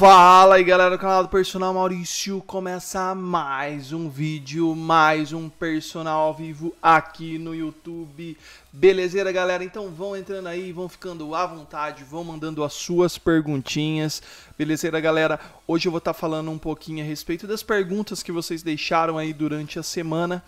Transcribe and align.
Fala 0.00 0.54
aí 0.54 0.64
galera 0.64 0.96
do 0.96 0.98
canal 0.98 1.22
do 1.22 1.28
Personal 1.28 1.74
Maurício, 1.74 2.42
começa 2.46 3.14
mais 3.14 3.92
um 3.92 4.08
vídeo, 4.08 4.74
mais 4.74 5.34
um 5.34 5.50
personal 5.50 6.20
ao 6.20 6.32
vivo 6.32 6.74
aqui 6.82 7.36
no 7.36 7.54
YouTube. 7.54 8.34
Belezeira 8.72 9.30
galera? 9.30 9.62
Então 9.62 9.90
vão 9.90 10.16
entrando 10.16 10.46
aí, 10.46 10.72
vão 10.72 10.88
ficando 10.88 11.34
à 11.34 11.44
vontade, 11.44 12.02
vão 12.02 12.24
mandando 12.24 12.64
as 12.64 12.72
suas 12.72 13.18
perguntinhas. 13.18 14.22
Belezeira 14.56 14.98
galera? 15.00 15.38
Hoje 15.68 15.86
eu 15.86 15.92
vou 15.92 15.98
estar 15.98 16.14
tá 16.14 16.18
falando 16.18 16.50
um 16.50 16.56
pouquinho 16.56 17.04
a 17.04 17.06
respeito 17.06 17.46
das 17.46 17.62
perguntas 17.62 18.22
que 18.22 18.32
vocês 18.32 18.62
deixaram 18.62 19.18
aí 19.18 19.34
durante 19.34 19.78
a 19.78 19.82
semana 19.82 20.42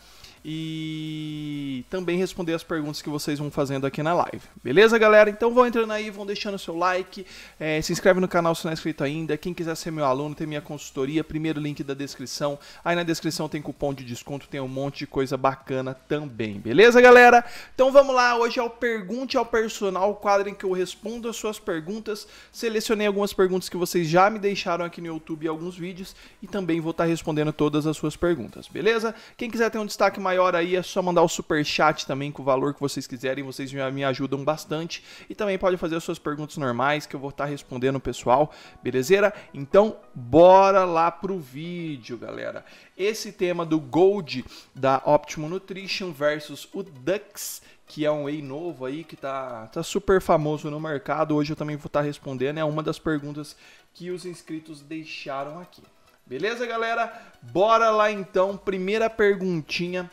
e 0.44 1.84
também 1.88 2.18
responder 2.18 2.54
as 2.54 2.64
perguntas 2.64 3.00
que 3.00 3.08
vocês 3.08 3.38
vão 3.38 3.50
fazendo 3.50 3.86
aqui 3.86 4.02
na 4.02 4.12
live. 4.12 4.42
Beleza, 4.62 4.98
galera? 4.98 5.30
Então 5.30 5.54
vão 5.54 5.66
entrando 5.66 5.92
aí, 5.92 6.10
vão 6.10 6.26
deixando 6.26 6.58
seu 6.58 6.76
like, 6.76 7.24
é, 7.60 7.80
se 7.80 7.92
inscreve 7.92 8.18
no 8.18 8.26
canal 8.26 8.54
se 8.54 8.64
não 8.64 8.70
é 8.70 8.74
inscrito 8.74 9.04
ainda. 9.04 9.36
Quem 9.36 9.54
quiser 9.54 9.76
ser 9.76 9.90
meu 9.92 10.04
aluno, 10.04 10.34
tem 10.34 10.46
minha 10.46 10.60
consultoria, 10.60 11.22
primeiro 11.22 11.60
link 11.60 11.84
da 11.84 11.94
descrição. 11.94 12.58
Aí 12.84 12.96
na 12.96 13.04
descrição 13.04 13.48
tem 13.48 13.62
cupom 13.62 13.94
de 13.94 14.04
desconto, 14.04 14.48
tem 14.48 14.60
um 14.60 14.68
monte 14.68 15.00
de 15.00 15.06
coisa 15.06 15.36
bacana 15.36 15.94
também. 15.94 16.58
Beleza, 16.58 17.00
galera? 17.00 17.44
Então 17.74 17.92
vamos 17.92 18.14
lá, 18.14 18.36
hoje 18.36 18.58
é 18.58 18.62
o 18.62 18.70
Pergunte 18.70 19.36
ao 19.36 19.46
Personal, 19.46 20.10
o 20.10 20.14
quadro 20.14 20.48
em 20.48 20.54
que 20.54 20.64
eu 20.64 20.72
respondo 20.72 21.28
as 21.28 21.36
suas 21.36 21.58
perguntas. 21.58 22.26
Selecionei 22.50 23.06
algumas 23.06 23.32
perguntas 23.32 23.68
que 23.68 23.76
vocês 23.76 24.08
já 24.08 24.28
me 24.28 24.38
deixaram 24.38 24.84
aqui 24.84 25.00
no 25.00 25.06
YouTube 25.06 25.44
e 25.44 25.48
alguns 25.48 25.76
vídeos 25.76 26.16
e 26.42 26.48
também 26.48 26.80
vou 26.80 26.90
estar 26.90 27.04
respondendo 27.04 27.52
todas 27.52 27.86
as 27.86 27.96
suas 27.96 28.16
perguntas, 28.16 28.66
beleza? 28.66 29.14
Quem 29.36 29.50
quiser 29.50 29.70
ter 29.70 29.78
um 29.78 29.86
destaque 29.86 30.18
maior 30.18 30.31
maior 30.32 30.56
aí 30.56 30.76
é 30.76 30.82
só 30.82 31.02
mandar 31.02 31.22
o 31.22 31.28
super 31.28 31.62
chat 31.62 32.06
também 32.06 32.32
com 32.32 32.40
o 32.40 32.44
valor 32.44 32.72
que 32.72 32.80
vocês 32.80 33.06
quiserem, 33.06 33.44
vocês 33.44 33.70
me 33.70 34.02
ajudam 34.02 34.42
bastante. 34.42 35.04
E 35.28 35.34
também 35.34 35.58
pode 35.58 35.76
fazer 35.76 35.96
as 35.96 36.04
suas 36.04 36.18
perguntas 36.18 36.56
normais 36.56 37.04
que 37.04 37.14
eu 37.14 37.20
vou 37.20 37.28
estar 37.28 37.44
respondendo 37.44 38.00
pessoal, 38.00 38.50
belezeira? 38.82 39.34
Então, 39.52 39.96
bora 40.14 40.86
lá 40.86 41.10
pro 41.10 41.38
vídeo, 41.38 42.16
galera. 42.16 42.64
Esse 42.96 43.30
tema 43.30 43.66
do 43.66 43.78
Gold 43.78 44.42
da 44.74 45.02
Optimum 45.04 45.50
Nutrition 45.50 46.12
versus 46.12 46.66
o 46.72 46.82
Dux 46.82 47.60
que 47.84 48.06
é 48.06 48.10
um 48.10 48.24
whey 48.24 48.40
novo 48.40 48.86
aí 48.86 49.04
que 49.04 49.14
tá, 49.14 49.66
tá 49.66 49.82
super 49.82 50.18
famoso 50.18 50.70
no 50.70 50.80
mercado. 50.80 51.36
Hoje 51.36 51.52
eu 51.52 51.56
também 51.56 51.76
vou 51.76 51.88
estar 51.88 52.00
respondendo, 52.00 52.56
é 52.56 52.64
uma 52.64 52.82
das 52.82 52.98
perguntas 52.98 53.54
que 53.92 54.10
os 54.10 54.24
inscritos 54.24 54.80
deixaram 54.80 55.60
aqui. 55.60 55.82
Beleza, 56.24 56.64
galera? 56.64 57.12
Bora 57.42 57.90
lá 57.90 58.10
então. 58.10 58.56
Primeira 58.56 59.10
perguntinha 59.10 60.10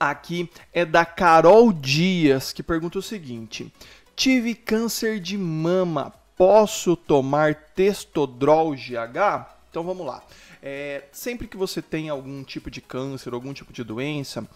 aqui 0.00 0.50
é 0.72 0.84
da 0.84 1.04
Carol 1.04 1.70
Dias, 1.72 2.52
que 2.52 2.62
pergunta 2.62 2.98
o 2.98 3.02
seguinte: 3.02 3.70
Tive 4.16 4.54
câncer 4.54 5.20
de 5.20 5.36
mama, 5.36 6.12
posso 6.36 6.96
tomar 6.96 7.54
Testodrol 7.74 8.72
GH? 8.72 9.46
Então 9.70 9.84
vamos 9.84 10.06
lá. 10.06 10.24
É, 10.62 11.04
sempre 11.12 11.46
que 11.46 11.56
você 11.56 11.80
tem 11.80 12.08
algum 12.08 12.42
tipo 12.42 12.70
de 12.70 12.80
câncer, 12.80 13.32
algum 13.32 13.52
tipo 13.52 13.72
de 13.72 13.84
doença, 13.84 14.46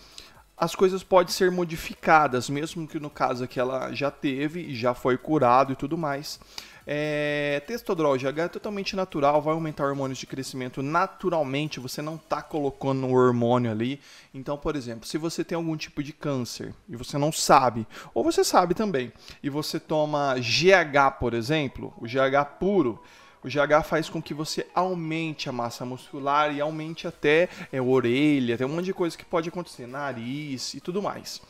as 0.57 0.75
coisas 0.75 1.03
podem 1.03 1.33
ser 1.33 1.51
modificadas, 1.51 2.49
mesmo 2.49 2.87
que 2.87 3.01
no 3.01 3.11
caso 3.11 3.49
que 3.49 3.59
ela 3.59 3.93
já 3.93 4.11
teve 4.11 4.61
e 4.61 4.75
já 4.75 4.95
foi 4.95 5.17
curado 5.17 5.73
e 5.73 5.77
tudo 5.77 5.99
mais. 5.99 6.39
É, 6.87 7.63
Testodrol 7.67 8.17
GH 8.17 8.39
é 8.39 8.49
totalmente 8.49 8.95
natural, 8.95 9.41
vai 9.41 9.55
aumentar 9.55 9.85
hormônios 9.85 10.19
de 10.19 10.27
crescimento 10.27 10.83
naturalmente, 10.83 11.81
você 11.81 12.03
não 12.03 12.17
está 12.17 12.43
colocando 12.43 13.07
um 13.07 13.15
hormônio 13.15 13.71
ali. 13.71 14.01
Então, 14.35 14.57
por 14.57 14.77
exemplo, 14.77 15.07
se 15.09 15.17
você 15.17 15.43
tem 15.43 15.57
algum 15.57 15.77
tipo 15.77 16.03
de 16.03 16.13
câncer 16.13 16.75
e 16.89 16.95
você 16.95 17.17
não 17.17 17.33
sabe, 17.33 17.87
ou 18.13 18.23
você 18.23 18.45
sabe 18.45 18.75
também, 18.75 19.13
e 19.43 19.49
você 19.49 19.81
toma 19.81 20.35
GH, 20.39 21.19
por 21.19 21.33
exemplo, 21.33 21.95
o 21.97 22.05
GH 22.05 22.59
puro, 22.61 23.03
o 23.45 23.49
GH 23.49 23.85
faz 23.85 24.09
com 24.09 24.23
que 24.23 24.33
você 24.33 24.67
aumente 24.75 25.51
a 25.51 25.53
massa 25.53 25.85
muscular 25.85 26.55
e 26.55 26.63
aumente 26.63 27.07
até 27.07 27.51
é, 27.71 27.81
orelha, 27.81 28.57
tem 28.57 28.67
um 28.67 28.71
monte 28.71 28.87
de 28.87 28.95
coisa 28.95 29.19
que 29.19 29.25
pode 29.25 29.51
acontecer, 29.51 29.87
nariz 29.87 30.73
e 30.73 30.81
tudo 30.81 31.03
mais. 31.03 31.43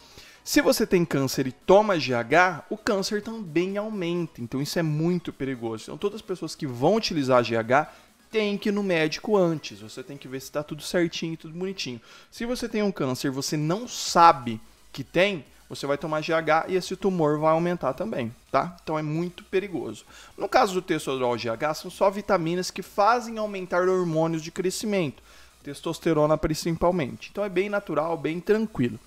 Se 0.42 0.61
você 0.61 0.85
tem 0.85 1.05
câncer 1.05 1.46
e 1.46 1.52
toma 1.52 1.96
GH, 1.96 2.67
o 2.68 2.77
câncer 2.77 3.23
também 3.23 3.79
aumenta. 3.79 4.42
Então 4.42 4.61
isso 4.61 4.79
é 4.79 4.83
muito 4.83 5.33
perigoso. 5.33 5.85
Então 5.85 5.96
todas 5.96 6.17
as 6.17 6.23
pessoas 6.23 6.55
que 6.55 6.67
vão 6.67 6.96
utilizar 6.96 7.42
GH 7.42 7.89
têm 8.30 8.58
que 8.58 8.68
ir 8.68 8.73
no 8.73 8.83
médico 8.83 9.36
antes. 9.36 9.80
Você 9.80 10.02
tem 10.02 10.18
que 10.18 10.29
ver 10.29 10.41
se 10.41 10.47
está 10.47 10.63
tudo 10.63 10.83
certinho, 10.83 11.36
tudo 11.36 11.55
bonitinho. 11.55 12.01
Se 12.30 12.45
você 12.45 12.68
tem 12.68 12.83
um 12.83 12.92
câncer 12.92 13.30
você 13.30 13.57
não 13.57 13.86
sabe 13.86 14.61
que 14.92 15.05
tem, 15.05 15.45
você 15.74 15.86
vai 15.86 15.98
tomar 15.98 16.20
GH 16.20 16.68
e 16.68 16.77
esse 16.77 16.96
tumor 16.96 17.39
vai 17.39 17.52
aumentar 17.52 17.92
também, 17.92 18.35
tá? 18.51 18.77
Então 18.83 18.98
é 18.98 19.02
muito 19.02 19.45
perigoso. 19.45 20.05
No 20.36 20.48
caso 20.48 20.74
do 20.74 20.83
testosterol 20.83 21.36
GH, 21.36 21.74
são 21.74 21.90
só 21.90 22.11
vitaminas 22.11 22.70
que 22.70 22.83
fazem 22.83 23.39
aumentar 23.39 23.89
hormônios 23.89 24.42
de 24.42 24.51
crescimento, 24.51 25.23
testosterona 25.62 26.36
principalmente. 26.36 27.30
Então 27.30 27.45
é 27.45 27.48
bem 27.48 27.68
natural, 27.68 28.17
bem 28.17 28.40
tranquilo 28.40 28.98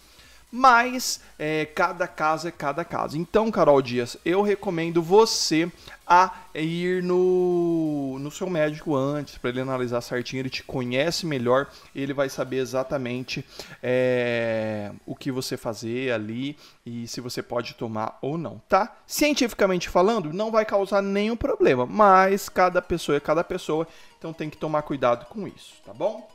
mas 0.51 1.19
é, 1.37 1.65
cada 1.65 2.07
caso 2.07 2.47
é 2.47 2.51
cada 2.51 2.85
caso. 2.85 3.17
Então, 3.17 3.51
Carol 3.51 3.81
Dias, 3.81 4.17
eu 4.23 4.41
recomendo 4.41 5.01
você 5.01 5.69
a 6.05 6.33
ir 6.55 7.03
no, 7.03 8.17
no 8.19 8.31
seu 8.31 8.49
médico 8.49 8.95
antes, 8.95 9.37
para 9.37 9.49
ele 9.49 9.59
analisar 9.59 9.99
certinho, 9.99 10.39
ele 10.39 10.49
te 10.49 10.63
conhece 10.63 11.25
melhor, 11.25 11.67
ele 11.93 12.13
vai 12.13 12.29
saber 12.29 12.57
exatamente 12.57 13.43
é, 13.83 14.76
que 15.17 15.31
você 15.31 15.57
fazer 15.57 16.11
ali 16.11 16.57
e 16.85 17.07
se 17.07 17.19
você 17.21 17.41
pode 17.41 17.73
tomar 17.73 18.17
ou 18.21 18.37
não, 18.37 18.61
tá? 18.67 18.95
Cientificamente 19.05 19.89
falando, 19.89 20.31
não 20.31 20.51
vai 20.51 20.65
causar 20.65 21.01
nenhum 21.01 21.35
problema, 21.35 21.85
mas 21.85 22.49
cada 22.49 22.81
pessoa 22.81 23.17
é 23.17 23.19
cada 23.19 23.43
pessoa, 23.43 23.87
então 24.17 24.33
tem 24.33 24.49
que 24.49 24.57
tomar 24.57 24.81
cuidado 24.83 25.25
com 25.25 25.47
isso, 25.47 25.73
tá 25.85 25.93
bom? 25.93 26.29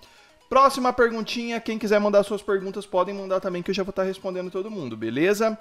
Próxima 0.48 0.93
perguntinha, 0.93 1.60
quem 1.60 1.78
quiser 1.78 1.98
mandar 1.98 2.22
suas 2.25 2.43
perguntas 2.43 2.84
podem 2.84 3.15
mandar 3.15 3.41
também 3.41 3.62
que 3.62 3.70
eu 3.70 3.75
já 3.75 3.82
vou 3.82 3.91
estar 3.91 4.03
respondendo 4.03 4.50
todo 4.50 4.70
mundo, 4.70 4.97
beleza? 4.97 5.59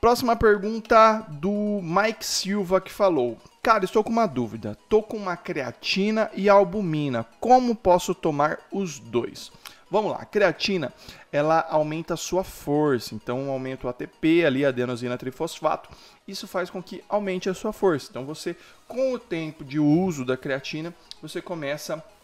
Próxima 0.00 0.36
pergunta 0.36 1.26
do 1.28 1.80
Mike 1.82 2.24
Silva 2.24 2.80
que 2.80 2.92
falou: 2.92 3.36
Cara, 3.60 3.84
estou 3.84 4.04
com 4.04 4.10
uma 4.10 4.26
dúvida. 4.26 4.78
Tô 4.88 5.02
com 5.02 5.16
uma 5.16 5.36
creatina 5.36 6.30
e 6.34 6.48
albumina. 6.48 7.26
Como 7.40 7.74
posso 7.74 8.14
tomar 8.14 8.60
os 8.70 9.00
dois? 9.00 9.50
Vamos 9.90 10.12
lá, 10.12 10.18
a 10.18 10.24
creatina, 10.26 10.92
ela 11.32 11.66
aumenta 11.70 12.14
a 12.14 12.16
sua 12.16 12.44
força, 12.44 13.14
então 13.14 13.50
aumenta 13.50 13.86
o 13.86 13.90
ATP 13.90 14.44
ali, 14.44 14.64
adenosina 14.64 15.16
trifosfato. 15.16 15.88
Isso 16.26 16.46
faz 16.46 16.68
com 16.68 16.82
que 16.82 17.02
aumente 17.08 17.48
a 17.48 17.54
sua 17.54 17.72
força. 17.72 18.08
Então 18.10 18.26
você, 18.26 18.54
com 18.86 19.14
o 19.14 19.18
tempo 19.18 19.64
de 19.64 19.78
uso 19.78 20.24
da 20.24 20.36
creatina, 20.36 20.94
você 21.22 21.40
começa 21.40 21.94
a 21.94 22.18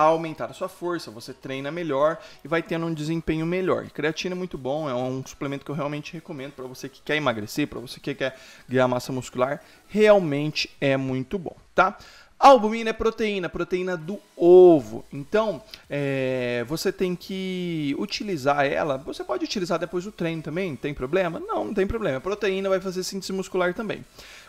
a 0.00 0.04
aumentar 0.04 0.46
a 0.46 0.54
sua 0.54 0.68
força, 0.68 1.10
você 1.10 1.34
treina 1.34 1.70
melhor 1.70 2.18
e 2.42 2.48
vai 2.48 2.62
tendo 2.62 2.86
um 2.86 2.94
desempenho 2.94 3.44
melhor. 3.44 3.88
Creatina 3.90 4.34
é 4.34 4.38
muito 4.38 4.56
bom, 4.56 4.88
é 4.88 4.94
um 4.94 5.24
suplemento 5.26 5.64
que 5.64 5.70
eu 5.70 5.74
realmente 5.74 6.12
recomendo 6.14 6.52
para 6.52 6.64
você 6.64 6.88
que 6.88 7.02
quer 7.02 7.16
emagrecer, 7.16 7.68
para 7.68 7.78
você 7.80 8.00
que 8.00 8.14
quer 8.14 8.38
ganhar 8.68 8.88
massa 8.88 9.12
muscular, 9.12 9.60
realmente 9.88 10.70
é 10.80 10.96
muito 10.96 11.38
bom, 11.38 11.56
tá? 11.74 11.98
A 12.42 12.48
albumina 12.48 12.88
é 12.88 12.92
proteína, 12.94 13.50
proteína 13.50 13.98
do 13.98 14.18
ovo. 14.34 15.04
Então, 15.12 15.62
é, 15.90 16.64
você 16.66 16.90
tem 16.90 17.14
que 17.14 17.94
utilizar 17.98 18.64
ela. 18.64 18.96
Você 18.96 19.22
pode 19.22 19.44
utilizar 19.44 19.78
depois 19.78 20.04
do 20.04 20.10
treino 20.10 20.40
também, 20.40 20.74
tem 20.74 20.94
problema? 20.94 21.38
Não, 21.38 21.66
não 21.66 21.74
tem 21.74 21.86
problema. 21.86 22.16
A 22.16 22.20
proteína 22.20 22.70
vai 22.70 22.80
fazer 22.80 23.02
síntese 23.02 23.30
muscular 23.30 23.74
também. 23.74 24.02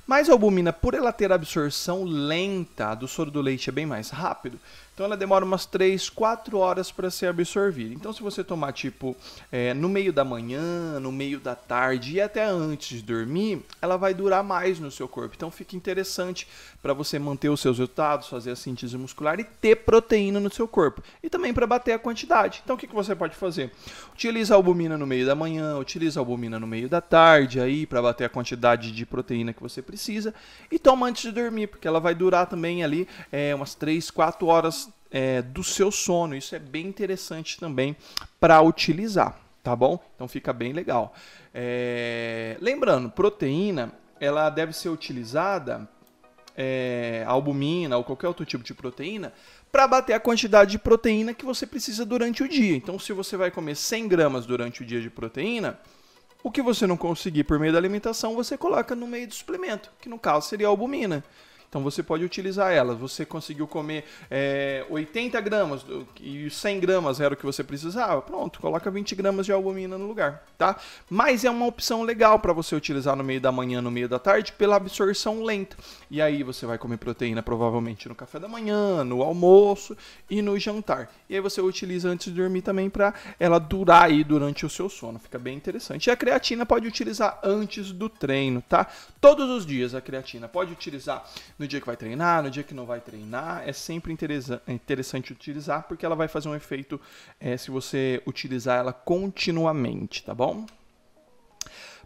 Mas 0.06 0.28
a 0.28 0.34
albumina, 0.34 0.74
por 0.74 0.94
ela 0.94 1.14
ter 1.14 1.32
absorção 1.32 2.04
lenta, 2.04 2.96
do 2.96 3.08
soro 3.08 3.32
do 3.32 3.40
leite 3.40 3.70
é 3.70 3.72
bem 3.72 3.86
mais 3.86 4.10
rápido, 4.10 4.60
então 4.94 5.06
ela 5.06 5.16
demora 5.16 5.46
umas 5.46 5.66
3, 5.66 6.10
4 6.10 6.58
horas 6.58 6.92
para 6.92 7.10
ser 7.10 7.28
absorvida. 7.28 7.94
Então 7.94 8.12
se 8.12 8.22
você 8.22 8.44
tomar 8.44 8.74
tipo 8.74 9.16
é, 9.52 9.74
no 9.74 9.88
meio 9.88 10.12
da 10.12 10.26
manhã, 10.26 11.00
no 11.00 11.12
meio 11.12 11.40
da 11.40 11.56
tarde 11.56 12.16
e 12.16 12.22
até 12.22 12.44
antes 12.44 12.98
de 12.98 13.02
dormir, 13.02 13.64
ela 13.82 13.96
vai 13.96 14.14
durar 14.14 14.44
mais 14.44 14.80
no 14.80 14.92
seu 14.92 15.08
corpo. 15.08 15.34
Então 15.36 15.50
fica 15.50 15.78
interessante 15.78 16.46
para 16.82 16.94
você 16.94 17.18
manter 17.18 17.50
os 17.50 17.62
seus 17.62 17.78
resultados, 17.78 18.28
fazer 18.28 18.52
a 18.52 18.56
síntese 18.56 18.98
muscular 18.98 19.40
e 19.40 19.44
ter 19.44 19.78
proteína 19.78 20.40
no 20.40 20.52
seu 20.52 20.68
corpo. 20.68 21.02
E 21.24 21.30
também 21.30 21.54
para 21.54 21.66
bater 21.66 21.94
a 21.94 22.00
quantidade. 22.00 22.62
Então 22.64 22.76
o 22.76 22.80
que, 22.80 22.88
que 22.88 22.94
você 22.94 23.16
pode 23.16 23.36
fazer? 23.36 23.72
Utiliza 24.14 24.54
a 24.54 24.58
albumina 24.58 24.98
no 24.98 25.08
meio 25.08 25.26
da 25.26 25.36
manhã, 25.36 25.78
utiliza 25.78 26.20
a 26.20 26.22
albumina 26.22 26.60
no 26.60 26.68
meio 26.68 26.90
da 26.90 27.00
tarde 27.00 27.62
aí 27.62 27.86
para 27.86 28.02
bater 28.02 28.26
a 28.26 28.30
quantidade 28.30 28.92
de 28.92 29.06
proteína 29.06 29.54
que 29.54 29.64
você 29.64 29.82
precisa 29.82 29.91
e 30.72 30.80
toma 30.80 31.08
antes 31.08 31.24
de 31.24 31.32
dormir, 31.32 31.68
porque 31.68 31.88
ela 31.88 32.00
vai 32.00 32.16
durar 32.16 32.48
também 32.48 32.84
ali 32.84 33.08
é, 33.32 33.54
umas 33.54 33.76
3, 33.76 34.10
4 34.12 34.48
horas 34.48 34.90
é, 35.10 35.42
do 35.42 35.64
seu 35.64 35.92
sono. 35.92 36.36
Isso 36.36 36.56
é 36.56 36.60
bem 36.60 36.88
interessante 36.88 37.60
também 37.60 37.96
para 38.40 38.62
utilizar, 38.62 39.40
tá 39.62 39.76
bom? 39.76 40.00
Então 40.16 40.28
fica 40.28 40.54
bem 40.54 40.74
legal. 40.74 41.14
É, 41.54 42.58
lembrando, 42.62 43.10
proteína 43.10 43.94
ela 44.22 44.52
deve 44.52 44.72
ser 44.72 44.90
utilizada, 44.90 45.90
é, 46.56 47.24
albumina 47.26 47.98
ou 47.98 48.04
qualquer 48.04 48.28
outro 48.28 48.46
tipo 48.46 48.64
de 48.64 48.72
proteína, 48.72 49.34
para 49.72 49.88
bater 49.88 50.14
a 50.14 50.20
quantidade 50.20 50.72
de 50.72 50.78
proteína 50.78 51.34
que 51.34 51.44
você 51.44 51.66
precisa 51.66 52.06
durante 52.06 52.44
o 52.44 52.48
dia. 52.48 52.76
Então, 52.76 53.00
se 53.00 53.12
você 53.14 53.36
vai 53.36 53.50
comer 53.50 53.76
100 53.76 54.08
gramas 54.08 54.46
durante 54.46 54.84
o 54.84 54.86
dia 54.86 55.02
de 55.02 55.10
proteína, 55.10 55.80
o 56.44 56.52
que 56.52 56.62
você 56.62 56.88
não 56.88 56.98
conseguir 56.98 57.44
por 57.44 57.60
meio 57.60 57.74
da 57.74 57.80
alimentação, 57.80 58.36
você 58.36 58.58
coloca 58.58 58.96
no 58.96 59.08
meio 59.08 59.28
do 59.28 59.34
suplemento, 59.34 59.92
que 60.00 60.10
no 60.10 60.18
caso 60.18 60.48
seria 60.48 60.68
a 60.68 60.70
albumina. 60.70 61.24
Então 61.72 61.82
você 61.82 62.04
pode 62.04 62.26
utilizar 62.26 62.74
ela. 62.74 62.94
Você 62.94 63.26
conseguiu 63.26 63.66
comer 63.66 64.04
é, 64.30 64.86
80 64.90 65.40
gramas 65.40 65.86
e 66.20 66.50
100 66.50 66.80
gramas 66.82 67.22
era 67.22 67.34
o 67.34 67.38
que 67.38 67.46
você 67.46 67.64
precisava, 67.64 68.22
pronto, 68.22 68.60
coloca 68.60 68.92
20 68.92 69.16
gramas 69.16 69.46
de 69.46 69.54
albumina 69.54 69.98
no 69.98 70.06
lugar, 70.06 70.44
tá? 70.58 70.76
Mas 71.10 71.46
é 71.46 71.50
uma 71.50 71.66
opção 71.66 72.04
legal 72.04 72.40
para 72.40 72.52
você 72.52 72.76
utilizar 72.76 73.16
no 73.16 73.24
meio 73.24 73.40
da 73.40 73.54
manhã, 73.54 73.82
no 73.82 73.90
meio 73.90 74.10
da 74.10 74.20
tarde, 74.20 74.52
pela 74.52 74.76
absorção 74.76 75.44
lenta. 75.44 75.78
E 76.10 76.22
aí 76.22 76.44
você 76.44 76.66
vai 76.66 76.78
comer 76.78 76.98
proteína 76.98 77.42
provavelmente 77.42 78.10
no 78.10 78.16
café 78.16 78.38
da 78.38 78.50
manhã, 78.50 79.06
no 79.06 79.24
almoço 79.24 79.96
e 80.30 80.42
no 80.42 80.60
jantar. 80.60 81.10
E 81.30 81.36
aí 81.36 81.40
você 81.40 81.62
utiliza 81.62 82.10
antes 82.10 82.34
de 82.34 82.42
dormir 82.42 82.64
também 82.64 82.90
para 82.90 83.14
ela 83.40 83.60
durar 83.60 84.08
aí 84.08 84.26
durante 84.26 84.66
o 84.66 84.70
seu 84.70 84.90
sono. 84.90 85.20
Fica 85.20 85.40
bem 85.40 85.56
interessante. 85.56 86.08
E 86.08 86.12
a 86.12 86.18
creatina 86.18 86.66
pode 86.66 86.86
utilizar 86.86 87.40
antes 87.42 87.94
do 87.94 88.10
treino, 88.10 88.62
tá? 88.68 88.88
Todos 89.22 89.50
os 89.50 89.66
dias 89.66 89.96
a 89.96 90.02
creatina 90.02 90.50
pode 90.50 90.74
utilizar 90.74 91.24
no 91.62 91.68
dia 91.68 91.80
que 91.80 91.86
vai 91.86 91.96
treinar, 91.96 92.42
no 92.44 92.50
dia 92.50 92.64
que 92.64 92.74
não 92.74 92.86
vai 92.86 93.00
treinar. 93.00 93.64
É 93.66 93.72
sempre 93.72 94.12
interessante 94.68 95.32
utilizar 95.32 95.84
porque 95.88 96.06
ela 96.06 96.16
vai 96.16 96.28
fazer 96.28 96.50
um 96.50 96.56
efeito 96.56 97.00
é, 97.40 97.56
se 97.56 97.70
você 97.70 98.22
utilizar 98.26 98.80
ela 98.80 98.92
continuamente, 98.92 100.24
tá 100.24 100.34
bom? 100.34 100.66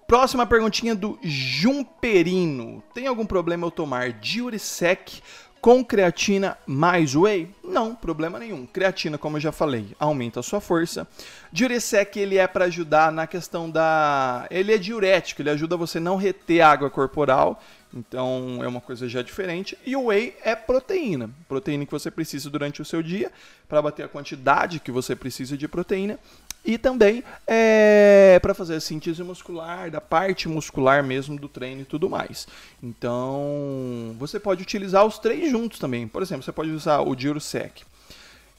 Próxima 0.06 0.46
perguntinha 0.46 0.94
do 0.94 1.18
Jumperino. 1.24 2.84
Tem 2.94 3.08
algum 3.08 3.26
problema 3.26 3.66
eu 3.66 3.72
tomar 3.72 4.12
diuresec 4.12 5.22
com 5.60 5.84
creatina 5.84 6.56
mais 6.68 7.16
whey? 7.16 7.50
Não, 7.64 7.96
problema 7.96 8.38
nenhum. 8.38 8.68
Creatina, 8.68 9.18
como 9.18 9.38
eu 9.38 9.42
já 9.42 9.52
falei, 9.52 9.96
aumenta 9.98 10.42
a 10.42 10.44
sua 10.44 10.62
força. 10.62 11.08
Diuresec, 11.52 12.20
ele 12.20 12.38
é 12.38 12.46
para 12.46 12.66
ajudar 12.66 13.12
na 13.12 13.26
questão 13.26 13.68
da... 13.68 14.46
Ele 14.52 14.76
é 14.76 14.78
diurético, 14.78 15.42
ele 15.42 15.50
ajuda 15.50 15.76
você 15.76 15.98
a 15.98 16.02
não 16.02 16.18
reter 16.18 16.62
água 16.62 16.92
corporal. 16.92 17.60
Então, 17.96 18.60
é 18.62 18.68
uma 18.68 18.82
coisa 18.82 19.08
já 19.08 19.22
diferente. 19.22 19.78
E 19.86 19.96
o 19.96 20.08
whey 20.08 20.36
é 20.44 20.54
proteína. 20.54 21.30
Proteína 21.48 21.86
que 21.86 21.92
você 21.92 22.12
precisa 22.12 22.50
durante 22.50 22.82
o 22.82 22.86
seu 22.86 23.02
dia 23.02 23.32
para 23.70 23.82
bater 23.82 24.04
a 24.04 24.08
quantidade 24.10 24.80
que 24.80 24.92
você 24.92 25.16
precisa 25.16 25.58
de 25.58 25.68
proteína 25.68 26.20
e 26.66 26.78
também 26.78 27.24
é, 27.46 28.40
para 28.42 28.54
fazer 28.54 28.76
a 28.76 28.80
síntese 28.82 29.24
muscular, 29.24 29.92
da 29.92 30.02
parte 30.02 30.50
muscular 30.50 31.04
mesmo 31.04 31.40
do 31.40 31.48
treino 31.48 31.82
e 31.82 31.86
tudo 31.86 32.10
mais. 32.10 32.48
Então, 32.82 34.16
você 34.18 34.40
pode 34.40 34.64
utilizar 34.64 35.06
os 35.06 35.20
três 35.20 35.50
juntos 35.50 35.80
também. 35.80 36.08
Por 36.08 36.22
exemplo, 36.22 36.44
você 36.44 36.52
pode 36.52 36.72
usar 36.72 37.02
o 37.02 37.16
Dirosec 37.16 37.84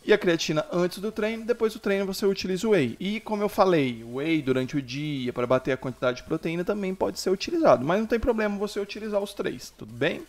e 0.07 0.13
a 0.13 0.19
creatina 0.19 0.65
antes 0.73 0.99
do 0.99 1.11
treino, 1.11 1.45
depois 1.45 1.73
do 1.73 1.81
treino 1.81 2.07
você 2.07 2.25
utiliza 2.25 2.69
o 2.69 2.71
whey. 2.71 2.97
E 3.01 3.19
como 3.21 3.43
eu 3.43 3.49
falei, 3.49 4.05
o 4.05 4.17
whey 4.17 4.41
durante 4.41 4.77
o 4.77 4.83
dia 4.83 5.33
para 5.33 5.47
bater 5.47 5.73
a 5.73 5.77
quantidade 5.77 6.19
de 6.19 6.23
proteína 6.23 6.65
também 6.65 6.95
pode 6.95 7.19
ser 7.19 7.31
utilizado, 7.31 7.85
mas 7.85 7.99
não 7.99 8.07
tem 8.07 8.21
problema 8.21 8.57
você 8.57 8.79
utilizar 8.79 9.21
os 9.21 9.35
três, 9.35 9.73
tudo 9.77 9.93
bem? 9.93 10.23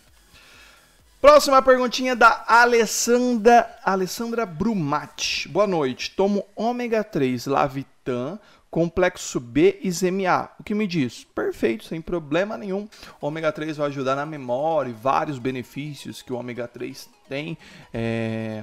Próxima 1.20 1.60
perguntinha 1.60 2.14
da 2.14 2.44
Alessandra, 2.46 3.68
Alessandra 3.84 4.46
Brumati. 4.46 5.48
Boa 5.48 5.66
noite. 5.66 6.12
Tomo 6.12 6.44
ômega 6.54 7.02
3 7.02 7.46
Lavitan, 7.46 8.38
complexo 8.70 9.40
B 9.40 9.80
e 9.82 9.90
ZMA. 9.90 10.48
O 10.60 10.62
que 10.62 10.76
me 10.76 10.86
diz? 10.86 11.24
Perfeito, 11.34 11.84
sem 11.84 12.00
problema 12.00 12.56
nenhum. 12.56 12.88
ômega 13.20 13.50
3 13.50 13.76
vai 13.76 13.88
ajudar 13.88 14.14
na 14.14 14.24
memória 14.24 14.90
e 14.90 14.92
vários 14.92 15.40
benefícios 15.40 16.22
que 16.22 16.32
o 16.32 16.36
ômega 16.36 16.68
3 16.68 17.08
tem. 17.28 17.58
É... 17.92 18.62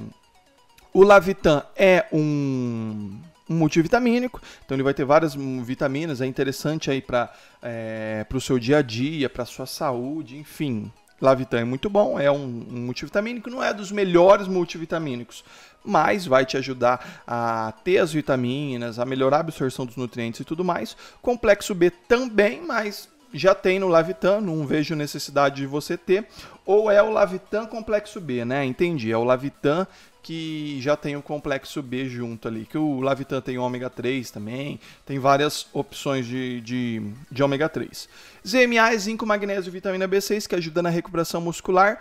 O 0.96 1.04
Lavitan 1.04 1.62
é 1.76 2.06
um 2.10 3.20
um 3.50 3.54
multivitamínico, 3.54 4.42
então 4.66 4.76
ele 4.76 4.82
vai 4.82 4.94
ter 4.94 5.04
várias 5.04 5.36
vitaminas, 5.36 6.22
é 6.22 6.26
interessante 6.26 6.90
aí 6.90 7.00
para 7.00 7.32
é, 7.62 8.26
o 8.34 8.42
seu 8.42 8.58
dia 8.58 8.78
a 8.78 8.82
dia, 8.82 9.30
para 9.30 9.46
sua 9.46 9.66
saúde, 9.66 10.38
enfim, 10.38 10.92
Lavitan 11.22 11.60
é 11.60 11.64
muito 11.64 11.90
bom, 11.90 12.18
é 12.18 12.32
um, 12.32 12.66
um 12.72 12.80
multivitamínico, 12.86 13.50
não 13.50 13.62
é 13.62 13.74
dos 13.74 13.92
melhores 13.92 14.48
multivitamínicos, 14.48 15.44
mas 15.84 16.26
vai 16.26 16.46
te 16.46 16.58
ajudar 16.58 17.24
a 17.28 17.74
ter 17.84 18.00
as 18.00 18.14
vitaminas, 18.14 18.98
a 18.98 19.06
melhorar 19.06 19.38
a 19.38 19.42
absorção 19.42 19.86
dos 19.86 19.98
nutrientes 19.98 20.40
e 20.40 20.46
tudo 20.46 20.64
mais. 20.64 20.98
Complexo 21.22 21.76
B 21.76 21.92
também, 21.92 22.62
mas 22.66 23.08
já 23.34 23.54
tem 23.54 23.80
no 23.80 23.90
Lavitan, 23.90 24.40
não 24.40 24.66
vejo 24.66 24.96
necessidade 24.96 25.58
de 25.58 25.68
você 25.68 25.98
ter. 25.98 26.26
Ou 26.66 26.90
é 26.90 27.04
o 27.04 27.12
Lavitan 27.12 27.66
Complexo 27.66 28.20
B, 28.20 28.46
né? 28.46 28.66
Entendi, 28.66 29.12
é 29.12 29.18
o 29.18 29.24
Lavitan 29.24 29.86
que 30.26 30.82
já 30.82 30.98
tem 30.98 31.16
o 31.16 31.22
complexo 31.22 31.84
B 31.84 32.10
junto 32.10 32.48
ali, 32.48 32.66
que 32.66 32.80
o 32.80 33.00
Lavitan 33.00 33.40
tem 33.42 33.60
ômega 33.60 33.92
3 33.92 34.32
também, 34.32 34.80
tem 35.06 35.20
várias 35.20 35.68
opções 35.72 36.26
de, 36.26 36.62
de, 36.62 37.00
de 37.30 37.44
ômega 37.44 37.70
3. 37.70 38.10
ZMA 38.46 38.98
zinco, 38.98 39.24
magnésio 39.24 39.70
e 39.70 39.72
vitamina 39.72 40.08
B6, 40.08 40.48
que 40.48 40.56
ajuda 40.56 40.82
na 40.82 40.90
recuperação 40.90 41.40
muscular. 41.42 42.00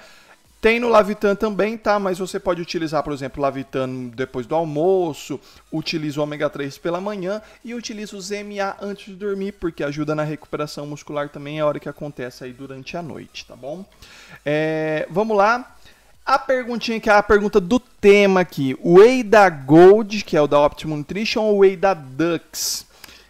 Tem 0.59 0.81
no 0.81 0.89
Lavitan 0.89 1.35
também, 1.35 1.77
tá? 1.77 1.99
Mas 1.99 2.19
você 2.19 2.41
pode 2.41 2.63
utilizar, 2.63 3.03
por 3.03 3.13
exemplo, 3.13 3.43
Lavitan 3.43 4.07
depois 4.07 4.47
do 4.47 4.55
almoço, 4.55 5.39
utiliza 5.71 6.19
o 6.19 6.23
ômega 6.23 6.49
3 6.49 6.79
pela 6.79 7.03
manhã 7.03 7.43
e 7.63 7.75
utiliza 7.75 8.17
o 8.17 8.21
ZMA 8.23 8.75
antes 8.81 9.05
de 9.05 9.17
dormir, 9.17 9.53
porque 9.53 9.85
ajuda 9.85 10.15
na 10.15 10.23
recuperação 10.23 10.87
muscular 10.87 11.29
também, 11.29 11.59
é 11.59 11.61
a 11.61 11.67
hora 11.67 11.79
que 11.79 11.91
acontece 11.91 12.43
aí 12.43 12.55
durante 12.55 12.97
a 12.97 13.03
noite, 13.03 13.45
tá 13.45 13.55
bom? 13.55 13.85
É, 14.47 15.07
vamos 15.11 15.37
lá. 15.37 15.77
A 16.27 16.39
perguntinha 16.39 16.99
que 16.99 17.11
é 17.11 17.13
a 17.13 17.23
pergunta 17.23 17.61
do 17.61 17.79
tema 17.79 18.41
aqui. 18.41 18.75
Whey 18.83 19.23
da 19.23 19.51
Gold, 19.51 20.25
que 20.25 20.35
é 20.35 20.41
o 20.41 20.47
da 20.47 20.59
Optimum 20.59 20.97
Nutrition, 20.97 21.43
ou 21.43 21.59
Whey 21.59 21.77
da 21.77 21.93
Dux? 21.93 22.87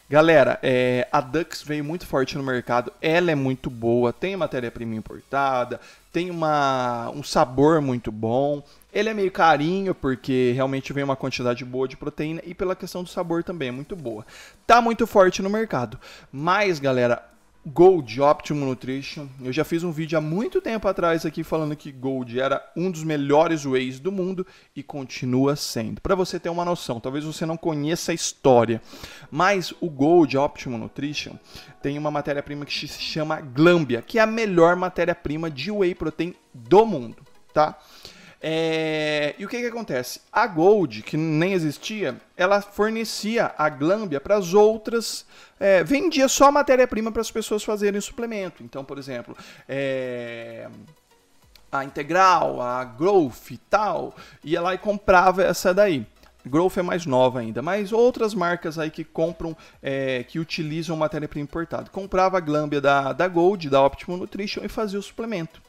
Galera, 0.08 0.60
é, 0.62 1.08
a 1.10 1.20
Dux 1.20 1.64
veio 1.64 1.82
muito 1.82 2.06
forte 2.06 2.38
no 2.38 2.44
mercado, 2.44 2.92
ela 3.02 3.32
é 3.32 3.34
muito 3.34 3.68
boa, 3.68 4.12
tem 4.12 4.36
matéria-prima 4.36 4.94
importada, 4.94 5.80
tem 6.12 6.30
uma, 6.30 7.10
um 7.10 7.24
sabor 7.24 7.80
muito 7.80 8.12
bom, 8.12 8.62
ele 8.92 9.08
é 9.08 9.14
meio 9.14 9.32
carinho 9.32 9.92
porque 9.92 10.52
realmente 10.54 10.92
vem 10.92 11.02
uma 11.02 11.16
quantidade 11.16 11.64
boa 11.64 11.88
de 11.88 11.96
proteína 11.96 12.42
e 12.44 12.54
pela 12.54 12.76
questão 12.76 13.02
do 13.02 13.08
sabor 13.08 13.42
também 13.42 13.70
é 13.70 13.72
muito 13.72 13.96
boa. 13.96 14.24
Tá 14.68 14.80
muito 14.80 15.04
forte 15.04 15.42
no 15.42 15.50
mercado. 15.50 15.98
Mas, 16.30 16.78
galera, 16.78 17.24
Gold 17.66 18.20
Optimum 18.20 18.66
Nutrition. 18.66 19.26
Eu 19.42 19.50
já 19.50 19.64
fiz 19.64 19.82
um 19.82 19.90
vídeo 19.90 20.18
há 20.18 20.20
muito 20.20 20.60
tempo 20.60 20.86
atrás 20.86 21.24
aqui 21.24 21.42
falando 21.42 21.74
que 21.74 21.90
Gold 21.90 22.38
era 22.38 22.62
um 22.76 22.90
dos 22.90 23.02
melhores 23.02 23.64
whey's 23.64 23.98
do 23.98 24.12
mundo 24.12 24.46
e 24.76 24.82
continua 24.82 25.56
sendo. 25.56 26.00
Para 26.02 26.14
você 26.14 26.38
ter 26.38 26.50
uma 26.50 26.64
noção, 26.64 27.00
talvez 27.00 27.24
você 27.24 27.46
não 27.46 27.56
conheça 27.56 28.12
a 28.12 28.14
história, 28.14 28.82
mas 29.30 29.72
o 29.80 29.88
Gold 29.88 30.36
Optimum 30.36 30.76
Nutrition 30.76 31.36
tem 31.80 31.96
uma 31.96 32.10
matéria-prima 32.10 32.66
que 32.66 32.86
se 32.86 33.00
chama 33.00 33.40
Glambia, 33.40 34.02
que 34.02 34.18
é 34.18 34.22
a 34.22 34.26
melhor 34.26 34.76
matéria-prima 34.76 35.50
de 35.50 35.70
whey 35.70 35.94
protein 35.94 36.34
do 36.52 36.84
mundo, 36.84 37.22
tá? 37.54 37.78
É... 38.46 39.34
E 39.38 39.46
o 39.46 39.48
que, 39.48 39.58
que 39.58 39.66
acontece? 39.66 40.20
A 40.30 40.46
Gold, 40.46 41.00
que 41.00 41.16
nem 41.16 41.54
existia, 41.54 42.20
ela 42.36 42.60
fornecia 42.60 43.54
a 43.56 43.70
Glambia 43.70 44.20
para 44.20 44.36
as 44.36 44.52
outras, 44.52 45.24
é, 45.58 45.82
vendia 45.82 46.28
só 46.28 46.52
matéria-prima 46.52 47.10
para 47.10 47.22
as 47.22 47.30
pessoas 47.30 47.64
fazerem 47.64 47.98
suplemento. 48.02 48.62
Então, 48.62 48.84
por 48.84 48.98
exemplo, 48.98 49.34
é, 49.66 50.68
a 51.72 51.84
Integral, 51.84 52.60
a 52.60 52.84
Growth 52.84 53.50
e 53.50 53.56
tal, 53.56 54.14
ia 54.44 54.60
lá 54.60 54.74
e 54.74 54.78
comprava 54.78 55.42
essa 55.42 55.72
daí. 55.72 56.06
Growth 56.44 56.76
é 56.76 56.82
mais 56.82 57.06
nova 57.06 57.40
ainda, 57.40 57.62
mas 57.62 57.92
outras 57.94 58.34
marcas 58.34 58.78
aí 58.78 58.90
que 58.90 59.04
compram, 59.04 59.56
é, 59.82 60.22
que 60.22 60.38
utilizam 60.38 60.94
matéria-prima 60.98 61.44
importada. 61.44 61.88
Comprava 61.88 62.36
a 62.36 62.40
Glambia 62.40 62.82
da, 62.82 63.14
da 63.14 63.26
Gold, 63.26 63.70
da 63.70 63.82
Optimum 63.82 64.18
Nutrition 64.18 64.62
e 64.62 64.68
fazia 64.68 64.98
o 64.98 65.02
suplemento. 65.02 65.62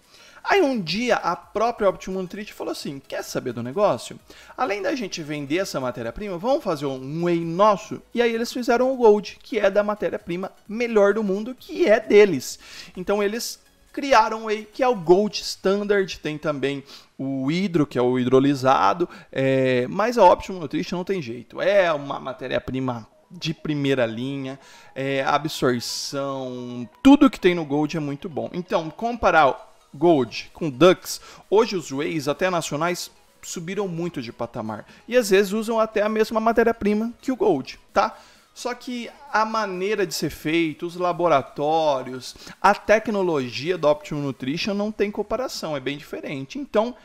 Aí 0.48 0.62
um 0.62 0.80
dia 0.80 1.16
a 1.16 1.36
própria 1.36 1.90
Optimum 1.90 2.22
Nutrition 2.22 2.56
falou 2.56 2.72
assim: 2.72 3.00
quer 3.00 3.24
saber 3.24 3.52
do 3.54 3.64
negócio? 3.64 4.20
Além 4.56 4.82
da 4.82 4.96
gente 4.96 5.24
vender 5.24 5.58
essa 5.58 5.80
matéria-prima, 5.80 6.38
vamos 6.38 6.64
fazer 6.64 6.86
um 6.86 7.26
whey 7.26 7.40
nosso? 7.44 8.02
E 8.14 8.22
aí 8.22 8.34
eles 8.34 8.54
fizeram 8.54 8.94
o 8.94 8.96
Gold, 8.96 9.40
que 9.42 9.60
é 9.60 9.72
da 9.72 9.84
matéria-prima 9.84 10.52
melhor 10.68 11.14
do 11.14 11.24
mundo, 11.24 11.56
que 11.56 11.88
é 11.88 12.00
deles. 12.00 12.60
Então 12.96 13.24
eles 13.24 13.60
criaram 13.92 14.44
o 14.44 14.46
whey, 14.46 14.68
que 14.72 14.84
é 14.84 14.88
o 14.88 14.96
Gold 14.96 15.42
Standard, 15.42 16.20
tem 16.20 16.38
também 16.38 16.84
o 17.18 17.50
hidro, 17.50 17.88
que 17.88 17.98
é 17.98 18.02
o 18.02 18.20
hidrolisado, 18.20 19.10
é... 19.32 19.88
mas 19.88 20.18
a 20.18 20.26
Optimum 20.26 20.60
Nutrition 20.60 20.98
não 20.98 21.06
tem 21.06 21.22
jeito. 21.22 21.62
É 21.62 21.92
uma 21.94 22.20
matéria-prima 22.20 23.08
de 23.32 23.54
primeira 23.54 24.06
linha, 24.06 24.60
é, 24.94 25.24
absorção, 25.24 26.88
tudo 27.02 27.30
que 27.30 27.40
tem 27.40 27.56
no 27.56 27.66
Gold 27.66 27.98
é 27.98 28.00
muito 28.00 28.30
bom. 28.30 28.50
Então, 28.54 28.90
comparar 28.90 29.75
Gold 29.96 30.52
com 30.54 30.70
Dux, 30.70 31.22
hoje 31.50 31.76
os 31.76 31.90
Ways, 31.90 32.28
até 32.28 32.50
nacionais, 32.50 33.10
subiram 33.42 33.88
muito 33.88 34.22
de 34.22 34.32
patamar. 34.32 34.86
E 35.08 35.16
às 35.16 35.30
vezes 35.30 35.54
usam 35.54 35.80
até 35.80 36.02
a 36.02 36.10
mesma 36.10 36.40
matéria-prima 36.40 37.14
que 37.22 37.32
o 37.32 37.36
Gold, 37.36 37.80
tá? 37.94 38.18
Só 38.54 38.74
que 38.74 39.10
a 39.32 39.44
maneira 39.44 40.08
de 40.08 40.14
ser 40.14 40.30
feito, 40.30 40.86
os 40.86 40.96
laboratórios, 40.96 42.36
a 42.62 42.74
tecnologia 42.74 43.78
do 43.78 43.88
Optimum 43.88 44.22
Nutrition 44.22 44.74
não 44.74 44.92
tem 44.92 45.12
comparação, 45.12 45.76
é 45.76 45.80
bem 45.80 45.98
diferente. 45.98 46.58
Então, 46.58 46.96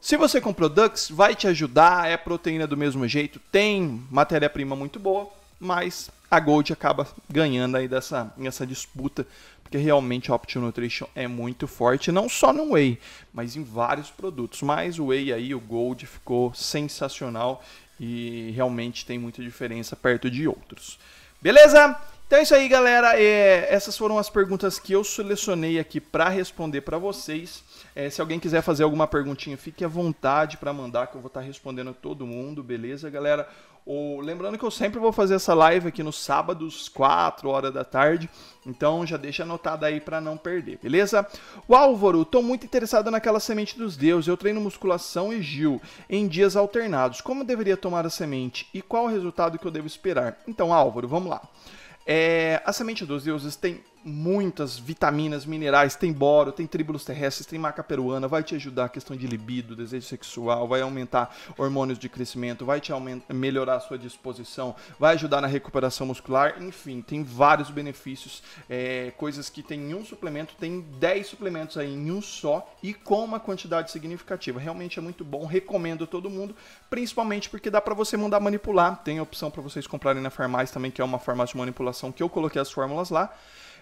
se 0.00 0.16
você 0.16 0.40
comprou 0.40 0.68
Dux, 0.68 1.10
vai 1.10 1.34
te 1.34 1.46
ajudar, 1.48 2.08
é 2.08 2.16
proteína 2.16 2.66
do 2.66 2.76
mesmo 2.76 3.06
jeito, 3.06 3.38
tem 3.52 4.02
matéria-prima 4.10 4.74
muito 4.74 4.98
boa, 4.98 5.28
mas 5.58 6.10
a 6.30 6.40
Gold 6.40 6.72
acaba 6.72 7.06
ganhando 7.28 7.76
aí 7.76 7.88
dessa, 7.88 8.32
nessa 8.36 8.66
disputa, 8.66 9.26
porque 9.62 9.78
realmente 9.78 10.30
a 10.30 10.34
Opti 10.34 10.58
Nutrition 10.58 11.06
é 11.14 11.26
muito 11.26 11.66
forte, 11.66 12.12
não 12.12 12.28
só 12.28 12.52
no 12.52 12.72
Whey, 12.72 12.98
mas 13.32 13.56
em 13.56 13.64
vários 13.64 14.10
produtos. 14.10 14.62
Mas 14.62 14.98
o 14.98 15.06
Whey 15.06 15.32
aí, 15.32 15.54
o 15.54 15.60
Gold, 15.60 16.06
ficou 16.06 16.54
sensacional 16.54 17.62
e 17.98 18.52
realmente 18.54 19.04
tem 19.04 19.18
muita 19.18 19.42
diferença 19.42 19.96
perto 19.96 20.30
de 20.30 20.46
outros. 20.46 20.98
Beleza? 21.40 21.98
Então 22.26 22.38
é 22.38 22.42
isso 22.42 22.54
aí, 22.54 22.68
galera. 22.68 23.20
É, 23.20 23.72
essas 23.72 23.96
foram 23.96 24.18
as 24.18 24.28
perguntas 24.28 24.78
que 24.78 24.92
eu 24.92 25.04
selecionei 25.04 25.78
aqui 25.78 26.00
para 26.00 26.28
responder 26.28 26.80
para 26.80 26.98
vocês. 26.98 27.62
É, 27.96 28.10
se 28.10 28.20
alguém 28.20 28.38
quiser 28.38 28.60
fazer 28.60 28.82
alguma 28.82 29.06
perguntinha, 29.06 29.56
fique 29.56 29.82
à 29.82 29.88
vontade 29.88 30.58
para 30.58 30.70
mandar, 30.70 31.06
que 31.06 31.16
eu 31.16 31.20
vou 31.22 31.28
estar 31.28 31.40
tá 31.40 31.46
respondendo 31.46 31.94
todo 31.94 32.26
mundo, 32.26 32.62
beleza, 32.62 33.08
galera? 33.08 33.48
Ou, 33.86 34.20
lembrando 34.20 34.58
que 34.58 34.64
eu 34.66 34.70
sempre 34.70 35.00
vou 35.00 35.12
fazer 35.12 35.36
essa 35.36 35.54
live 35.54 35.88
aqui 35.88 36.02
nos 36.02 36.22
sábados, 36.22 36.90
4 36.90 37.48
horas 37.48 37.72
da 37.72 37.84
tarde. 37.84 38.28
Então 38.66 39.06
já 39.06 39.16
deixa 39.16 39.44
anotado 39.44 39.86
aí 39.86 39.98
para 39.98 40.20
não 40.20 40.36
perder, 40.36 40.78
beleza? 40.82 41.26
O 41.66 41.74
Álvaro, 41.74 42.22
tô 42.26 42.42
muito 42.42 42.66
interessado 42.66 43.10
naquela 43.10 43.40
semente 43.40 43.78
dos 43.78 43.96
deuses. 43.96 44.28
Eu 44.28 44.36
treino 44.36 44.60
musculação 44.60 45.32
e 45.32 45.40
Gil 45.40 45.80
em 46.10 46.28
dias 46.28 46.54
alternados. 46.54 47.22
Como 47.22 47.44
deveria 47.44 47.78
tomar 47.78 48.04
a 48.04 48.10
semente 48.10 48.68
e 48.74 48.82
qual 48.82 49.04
o 49.04 49.08
resultado 49.08 49.58
que 49.58 49.64
eu 49.64 49.70
devo 49.70 49.86
esperar? 49.86 50.36
Então, 50.46 50.70
Álvaro, 50.70 51.08
vamos 51.08 51.30
lá. 51.30 51.40
É, 52.06 52.60
a 52.62 52.74
semente 52.74 53.06
dos 53.06 53.24
deuses 53.24 53.56
tem 53.56 53.80
muitas 54.06 54.78
vitaminas, 54.78 55.44
minerais, 55.44 55.96
tem 55.96 56.12
boro, 56.12 56.52
tem 56.52 56.64
tríbulos 56.64 57.04
terrestres, 57.04 57.44
tem 57.44 57.58
maca 57.58 57.82
peruana, 57.82 58.28
vai 58.28 58.40
te 58.40 58.54
ajudar 58.54 58.84
a 58.84 58.88
questão 58.88 59.16
de 59.16 59.26
libido, 59.26 59.74
desejo 59.74 60.06
sexual, 60.06 60.68
vai 60.68 60.80
aumentar 60.80 61.34
hormônios 61.58 61.98
de 61.98 62.08
crescimento, 62.08 62.64
vai 62.64 62.80
te 62.80 62.92
melhorar 63.28 63.74
a 63.74 63.80
sua 63.80 63.98
disposição, 63.98 64.76
vai 64.96 65.14
ajudar 65.14 65.40
na 65.40 65.48
recuperação 65.48 66.06
muscular, 66.06 66.62
enfim, 66.62 67.02
tem 67.02 67.24
vários 67.24 67.68
benefícios, 67.68 68.44
é, 68.70 69.12
coisas 69.16 69.50
que 69.50 69.60
tem 69.60 69.90
em 69.90 69.94
um 69.94 70.04
suplemento, 70.04 70.54
tem 70.54 70.82
10 71.00 71.26
suplementos 71.26 71.76
aí 71.76 71.92
em 71.92 72.10
um 72.12 72.22
só 72.22 72.72
e 72.80 72.94
com 72.94 73.24
uma 73.24 73.40
quantidade 73.40 73.90
significativa. 73.90 74.60
Realmente 74.60 75.00
é 75.00 75.02
muito 75.02 75.24
bom, 75.24 75.44
recomendo 75.44 76.06
todo 76.06 76.30
mundo, 76.30 76.54
principalmente 76.88 77.50
porque 77.50 77.70
dá 77.70 77.80
para 77.80 77.94
você 77.94 78.16
mandar 78.16 78.38
manipular, 78.38 79.02
tem 79.02 79.18
a 79.18 79.22
opção 79.22 79.50
para 79.50 79.62
vocês 79.62 79.84
comprarem 79.84 80.22
na 80.22 80.30
farmácia 80.30 80.72
também, 80.72 80.92
que 80.92 81.00
é 81.00 81.04
uma 81.04 81.18
farmácia 81.18 81.54
de 81.54 81.58
manipulação 81.58 82.12
que 82.12 82.22
eu 82.22 82.28
coloquei 82.28 82.62
as 82.62 82.70
fórmulas 82.70 83.10
lá 83.10 83.34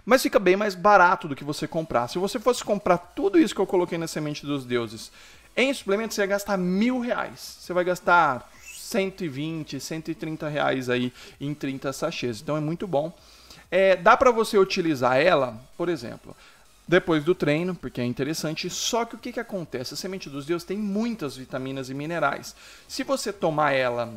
mas 0.05 0.23
fica 0.23 0.39
bem 0.39 0.57
mais 0.57 0.75
barato 0.75 1.27
do 1.27 1.35
que 1.35 1.45
você 1.45 1.67
comprar. 1.67 2.09
Se 2.09 2.19
você 2.19 2.39
fosse 2.39 2.63
comprar 2.63 2.99
tudo 2.99 3.39
isso 3.39 3.55
que 3.55 3.61
eu 3.61 3.67
coloquei 3.67 3.97
na 3.97 4.07
semente 4.07 4.45
dos 4.45 4.65
deuses 4.65 5.11
em 5.57 5.73
suplementos, 5.73 6.15
você 6.15 6.23
ia 6.23 6.27
gastar 6.27 6.57
mil 6.59 7.01
reais. 7.01 7.59
Você 7.61 7.73
vai 7.73 7.85
gastar 7.85 8.51
120, 8.63 9.81
130 9.81 10.49
reais 10.49 10.91
aí 10.91 11.13
em 11.41 11.55
30 11.55 11.93
sachês. 11.93 12.41
Então 12.41 12.57
é 12.57 12.61
muito 12.61 12.87
bom. 12.87 13.13
É, 13.71 13.97
dá 13.97 14.17
para 14.17 14.31
você 14.31 14.59
utilizar 14.59 15.17
ela, 15.17 15.59
por 15.77 15.89
exemplo, 15.89 16.37
depois 16.87 17.25
do 17.25 17.35
treino, 17.35 17.75
porque 17.75 18.01
é 18.01 18.05
interessante. 18.05 18.69
Só 18.69 19.05
que 19.05 19.15
o 19.15 19.19
que, 19.19 19.33
que 19.33 19.41
acontece? 19.41 19.95
A 19.95 19.97
semente 19.97 20.29
dos 20.29 20.45
deuses 20.45 20.67
tem 20.67 20.77
muitas 20.77 21.37
vitaminas 21.37 21.89
e 21.89 21.95
minerais. 21.95 22.55
Se 22.87 23.03
você 23.03 23.33
tomar 23.33 23.73
ela 23.73 24.13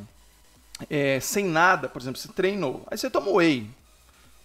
é, 0.90 1.20
sem 1.20 1.46
nada, 1.46 1.88
por 1.88 2.02
exemplo, 2.02 2.20
você 2.20 2.28
treinou, 2.28 2.86
aí 2.92 2.98
você 2.98 3.10
toma 3.10 3.32
whey, 3.32 3.70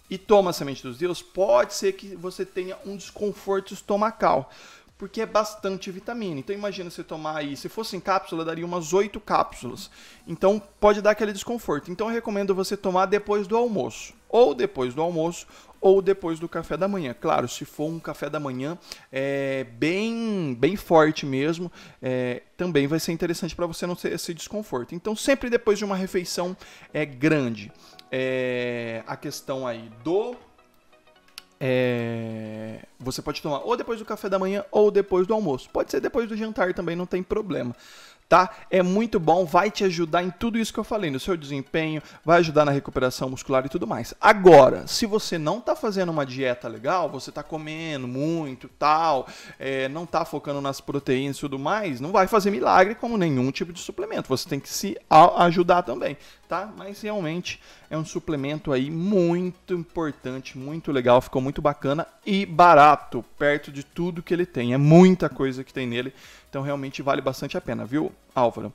e 0.09 0.17
toma 0.17 0.49
a 0.51 0.53
semente 0.53 0.83
dos 0.83 0.97
deuses, 0.97 1.21
pode 1.21 1.73
ser 1.73 1.93
que 1.93 2.15
você 2.15 2.45
tenha 2.45 2.77
um 2.85 2.95
desconforto 2.95 3.73
estomacal, 3.73 4.49
porque 4.97 5.21
é 5.21 5.25
bastante 5.25 5.91
vitamina. 5.91 6.39
Então 6.39 6.55
imagina 6.55 6.89
você 6.89 7.03
tomar 7.03 7.37
aí, 7.37 7.57
se 7.57 7.67
fosse 7.67 7.95
em 7.95 7.99
cápsula, 7.99 8.45
daria 8.45 8.65
umas 8.65 8.93
8 8.93 9.19
cápsulas. 9.19 9.89
Então 10.27 10.61
pode 10.79 11.01
dar 11.01 11.11
aquele 11.11 11.33
desconforto. 11.33 11.91
Então 11.91 12.07
eu 12.07 12.13
recomendo 12.13 12.53
você 12.53 12.77
tomar 12.77 13.05
depois 13.07 13.47
do 13.47 13.57
almoço, 13.57 14.13
ou 14.29 14.53
depois 14.53 14.93
do 14.93 15.01
almoço, 15.01 15.47
ou 15.83 16.01
depois 16.01 16.39
do 16.39 16.47
café 16.47 16.77
da 16.77 16.87
manhã. 16.87 17.13
Claro, 17.13 17.45
se 17.49 17.65
for 17.65 17.89
um 17.89 17.99
café 17.99 18.29
da 18.29 18.39
manhã 18.39 18.77
é, 19.11 19.65
bem, 19.77 20.55
bem 20.57 20.77
forte 20.77 21.25
mesmo, 21.25 21.69
é, 22.01 22.41
também 22.55 22.87
vai 22.87 23.01
ser 23.01 23.11
interessante 23.11 23.53
para 23.53 23.67
você 23.67 23.85
não 23.85 23.93
ter 23.93 24.13
esse 24.13 24.33
desconforto. 24.33 24.95
Então, 24.95 25.13
sempre 25.13 25.49
depois 25.49 25.77
de 25.77 25.83
uma 25.83 25.97
refeição 25.97 26.55
é, 26.93 27.05
grande 27.05 27.69
é, 28.15 29.01
a 29.07 29.17
questão 29.17 29.65
aí 29.65 29.89
do. 30.03 30.35
É, 31.59 32.85
você 32.99 33.21
pode 33.23 33.41
tomar 33.41 33.59
ou 33.59 33.75
depois 33.75 33.97
do 33.97 34.05
café 34.05 34.29
da 34.29 34.37
manhã 34.37 34.63
ou 34.69 34.91
depois 34.91 35.25
do 35.25 35.33
almoço. 35.33 35.67
Pode 35.71 35.89
ser 35.89 35.99
depois 35.99 36.29
do 36.29 36.37
jantar 36.37 36.73
também, 36.75 36.95
não 36.95 37.07
tem 37.07 37.23
problema 37.23 37.75
tá? 38.33 38.49
É 38.71 38.81
muito 38.81 39.19
bom, 39.19 39.45
vai 39.45 39.69
te 39.69 39.83
ajudar 39.83 40.23
em 40.23 40.31
tudo 40.31 40.57
isso 40.57 40.73
que 40.73 40.79
eu 40.79 40.83
falei, 40.83 41.11
no 41.11 41.19
seu 41.19 41.37
desempenho, 41.37 42.01
vai 42.25 42.39
ajudar 42.39 42.65
na 42.65 42.71
recuperação 42.71 43.29
muscular 43.29 43.63
e 43.63 43.69
tudo 43.69 43.85
mais. 43.85 44.13
Agora, 44.19 44.87
se 44.87 45.05
você 45.05 45.37
não 45.37 45.61
tá 45.61 45.75
fazendo 45.75 46.09
uma 46.09 46.25
dieta 46.25 46.67
legal, 46.67 47.07
você 47.07 47.31
tá 47.31 47.43
comendo 47.43 48.07
muito, 48.07 48.67
tal, 48.67 49.27
é, 49.59 49.87
não 49.87 50.07
tá 50.07 50.25
focando 50.25 50.61
nas 50.61 50.81
proteínas 50.81 51.37
e 51.37 51.41
tudo 51.41 51.59
mais, 51.59 52.01
não 52.01 52.11
vai 52.11 52.25
fazer 52.25 52.49
milagre 52.49 52.95
como 52.95 53.19
nenhum 53.19 53.51
tipo 53.51 53.71
de 53.71 53.79
suplemento. 53.79 54.27
Você 54.29 54.49
tem 54.49 54.59
que 54.59 54.69
se 54.69 54.97
ajudar 55.37 55.83
também, 55.83 56.17
tá? 56.53 56.71
Mas 56.77 57.01
realmente 57.01 57.59
é 57.89 57.97
um 57.97 58.05
suplemento 58.05 58.71
aí 58.71 58.91
muito 58.91 59.73
importante, 59.73 60.55
muito 60.55 60.91
legal, 60.91 61.19
ficou 61.19 61.41
muito 61.41 61.63
bacana 61.63 62.05
e 62.23 62.45
barato, 62.45 63.25
perto 63.39 63.71
de 63.71 63.83
tudo 63.83 64.21
que 64.21 64.31
ele 64.31 64.45
tem. 64.45 64.71
É 64.71 64.77
muita 64.77 65.27
coisa 65.29 65.63
que 65.63 65.73
tem 65.73 65.87
nele. 65.87 66.13
Então 66.47 66.61
realmente 66.61 67.01
vale 67.01 67.21
bastante 67.21 67.57
a 67.57 67.61
pena, 67.61 67.85
viu, 67.85 68.11
Álvaro? 68.35 68.71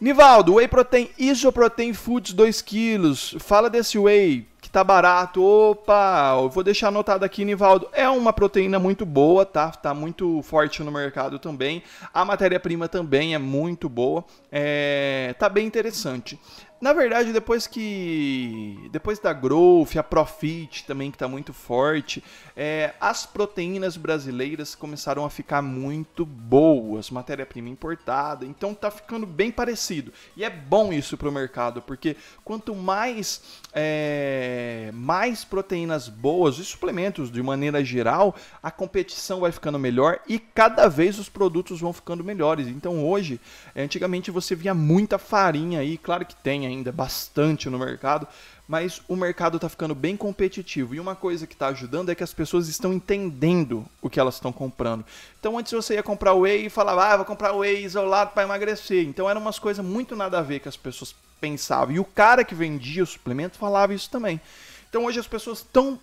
Nivaldo, 0.00 0.54
Whey 0.54 0.66
Protein 0.66 1.08
Isoprotein 1.16 1.94
Foods 1.94 2.32
2 2.32 2.62
kg. 2.62 3.38
Fala 3.38 3.70
desse 3.70 3.96
Whey 3.96 4.48
que 4.64 4.70
tá 4.70 4.82
barato. 4.82 5.42
Opa, 5.42 6.36
eu 6.40 6.48
vou 6.48 6.64
deixar 6.64 6.88
anotado 6.88 7.22
aqui, 7.22 7.44
Nivaldo. 7.44 7.86
É 7.92 8.08
uma 8.08 8.32
proteína 8.32 8.78
muito 8.78 9.04
boa, 9.04 9.44
tá? 9.44 9.70
Tá 9.70 9.92
muito 9.92 10.40
forte 10.42 10.82
no 10.82 10.90
mercado 10.90 11.38
também. 11.38 11.82
A 12.12 12.24
matéria-prima 12.24 12.88
também 12.88 13.34
é 13.34 13.38
muito 13.38 13.90
boa. 13.90 14.24
É, 14.50 15.34
tá 15.38 15.50
bem 15.50 15.66
interessante. 15.66 16.40
Na 16.80 16.92
verdade, 16.92 17.32
depois 17.32 17.66
que. 17.66 18.88
Depois 18.92 19.18
da 19.18 19.32
Growth, 19.32 19.96
a 19.96 20.02
Profit 20.02 20.84
também, 20.84 21.10
que 21.10 21.14
está 21.14 21.26
muito 21.26 21.52
forte, 21.52 22.22
é, 22.54 22.92
as 23.00 23.24
proteínas 23.24 23.96
brasileiras 23.96 24.74
começaram 24.74 25.24
a 25.24 25.30
ficar 25.30 25.62
muito 25.62 26.26
boas, 26.26 27.10
matéria-prima 27.10 27.70
importada, 27.70 28.44
então 28.44 28.74
tá 28.74 28.90
ficando 28.90 29.24
bem 29.24 29.50
parecido. 29.50 30.12
E 30.36 30.44
é 30.44 30.50
bom 30.50 30.92
isso 30.92 31.16
para 31.16 31.28
o 31.28 31.32
mercado, 31.32 31.80
porque 31.80 32.16
quanto 32.44 32.74
mais, 32.74 33.40
é, 33.72 34.90
mais 34.92 35.42
proteínas 35.42 36.08
boas 36.08 36.58
e 36.58 36.64
suplementos 36.64 37.30
de 37.30 37.42
maneira 37.42 37.82
geral, 37.82 38.34
a 38.62 38.70
competição 38.70 39.40
vai 39.40 39.52
ficando 39.52 39.78
melhor 39.78 40.20
e 40.28 40.38
cada 40.38 40.86
vez 40.88 41.18
os 41.18 41.28
produtos 41.28 41.80
vão 41.80 41.92
ficando 41.92 42.22
melhores. 42.22 42.68
Então 42.68 43.04
hoje, 43.06 43.40
antigamente 43.74 44.30
você 44.30 44.54
via 44.54 44.74
muita 44.74 45.18
farinha 45.18 45.80
aí, 45.80 45.96
claro 45.96 46.26
que 46.26 46.36
tem 46.36 46.66
ainda 46.66 46.73
bastante 46.82 47.68
no 47.68 47.78
mercado, 47.78 48.26
mas 48.66 49.02
o 49.06 49.14
mercado 49.14 49.56
está 49.56 49.68
ficando 49.68 49.94
bem 49.94 50.16
competitivo. 50.16 50.94
E 50.94 51.00
uma 51.00 51.14
coisa 51.14 51.46
que 51.46 51.54
está 51.54 51.68
ajudando 51.68 52.10
é 52.10 52.14
que 52.14 52.24
as 52.24 52.32
pessoas 52.32 52.68
estão 52.68 52.92
entendendo 52.92 53.84
o 54.00 54.08
que 54.08 54.18
elas 54.18 54.36
estão 54.36 54.52
comprando. 54.52 55.04
Então 55.38 55.58
antes 55.58 55.72
você 55.72 55.94
ia 55.94 56.02
comprar 56.02 56.34
whey 56.34 56.66
e 56.66 56.70
falava, 56.70 57.04
ah, 57.04 57.16
vou 57.18 57.26
comprar 57.26 57.52
whey 57.52 57.84
isolado 57.84 58.32
para 58.32 58.42
emagrecer. 58.42 59.04
Então 59.06 59.28
eram 59.28 59.40
umas 59.40 59.58
coisas 59.58 59.84
muito 59.84 60.16
nada 60.16 60.38
a 60.38 60.42
ver 60.42 60.60
que 60.60 60.68
as 60.68 60.76
pessoas 60.76 61.14
pensavam. 61.40 61.94
E 61.94 62.00
o 62.00 62.04
cara 62.04 62.44
que 62.44 62.54
vendia 62.54 63.02
o 63.02 63.06
suplemento 63.06 63.58
falava 63.58 63.92
isso 63.92 64.10
também. 64.10 64.40
Então 64.88 65.04
hoje 65.04 65.20
as 65.20 65.26
pessoas 65.26 65.58
estão 65.58 65.98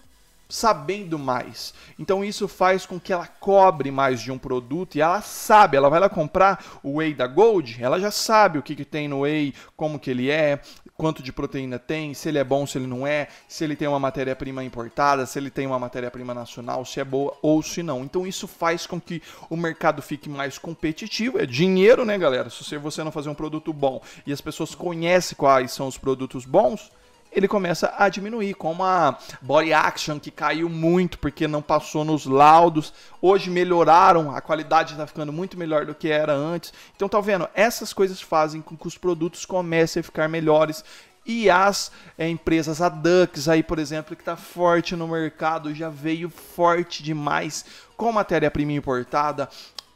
sabendo 0.52 1.18
mais. 1.18 1.74
Então 1.98 2.24
isso 2.24 2.48
faz 2.48 2.86
com 2.86 3.00
que 3.00 3.14
ela 3.14 3.26
cobre 3.26 3.90
mais 3.90 4.20
de 4.20 4.32
um 4.32 4.38
produto 4.38 4.96
e 4.96 5.02
ela 5.02 5.22
sabe, 5.22 5.78
ela 5.78 5.90
vai 5.90 6.00
lá 6.00 6.10
comprar 6.10 6.64
o 6.84 6.98
whey 6.98 7.14
da 7.14 7.26
Gold, 7.26 7.82
ela 7.82 8.00
já 8.00 8.12
sabe 8.12 8.60
o 8.60 8.62
que, 8.62 8.76
que 8.76 8.86
tem 8.86 9.08
no 9.08 9.22
whey, 9.22 9.54
como 9.76 10.00
que 10.00 10.12
ele 10.12 10.30
é, 10.30 10.60
quanto 10.96 11.24
de 11.24 11.32
proteína 11.32 11.80
tem, 11.80 12.14
se 12.14 12.30
ele 12.30 12.38
é 12.38 12.44
bom, 12.44 12.68
se 12.68 12.78
ele 12.78 12.86
não 12.86 13.08
é, 13.08 13.28
se 13.48 13.64
ele 13.64 13.76
tem 13.76 13.88
uma 13.88 14.00
matéria-prima 14.00 14.64
importada, 14.64 15.26
se 15.26 15.40
ele 15.40 15.50
tem 15.50 15.66
uma 15.66 15.80
matéria-prima 15.80 16.34
nacional, 16.34 16.86
se 16.86 17.00
é 17.00 17.04
boa 17.04 17.36
ou 17.42 17.64
se 17.64 17.82
não. 17.82 18.04
Então 18.04 18.28
isso 18.28 18.48
faz 18.48 18.86
com 18.86 19.00
que 19.00 19.22
o 19.50 19.56
mercado 19.56 20.02
fique 20.02 20.30
mais 20.30 20.58
competitivo. 20.58 21.40
É 21.40 21.46
dinheiro, 21.46 22.06
né, 22.06 22.18
galera? 22.18 22.50
Se 22.50 22.78
você 22.78 23.04
não 23.04 23.12
fazer 23.12 23.30
um 23.30 23.34
produto 23.34 23.74
bom 23.74 24.02
e 24.28 24.34
as 24.34 24.42
pessoas 24.42 24.76
conhecem 24.76 25.36
quais 25.36 25.72
são 25.72 25.88
os 25.88 25.98
produtos 25.98 26.46
bons, 26.46 26.92
ele 27.32 27.48
começa 27.48 27.94
a 27.98 28.10
diminuir, 28.10 28.54
como 28.56 28.84
a 28.84 29.18
Body 29.42 29.74
Action, 29.74 30.20
que 30.20 30.30
caiu 30.30 30.68
muito 30.68 31.18
porque 31.18 31.48
não 31.48 31.62
passou 31.62 32.04
nos 32.04 32.26
laudos. 32.26 32.94
Hoje 33.22 33.50
melhoraram, 33.50 34.36
a 34.36 34.42
qualidade 34.42 34.92
está 34.92 35.08
ficando 35.08 35.32
muito 35.32 35.58
melhor 35.58 35.86
do 35.86 35.96
que 35.96 36.10
era 36.10 36.34
antes. 36.34 36.74
Então, 36.96 37.08
tá 37.08 37.22
vendo? 37.22 37.48
Essas 37.54 37.94
coisas 37.94 38.20
fazem 38.22 38.62
com 38.62 38.76
que 38.76 38.88
os 38.88 38.98
produtos 38.98 39.46
comecem 39.46 40.02
a 40.02 40.04
ficar 40.04 40.28
melhores. 40.28 40.84
E 41.26 41.50
as 41.50 41.92
é, 42.18 42.28
empresas, 42.28 42.82
a 42.82 42.90
Dux 42.90 43.48
aí, 43.48 43.64
por 43.64 43.80
exemplo, 43.80 44.16
que 44.16 44.24
está 44.24 44.36
forte 44.36 44.96
no 44.96 45.08
mercado, 45.08 45.74
já 45.74 45.88
veio 45.88 46.30
forte 46.30 47.04
demais 47.04 47.64
com 47.96 48.12
matéria-prima 48.12 48.74
importada, 48.74 49.48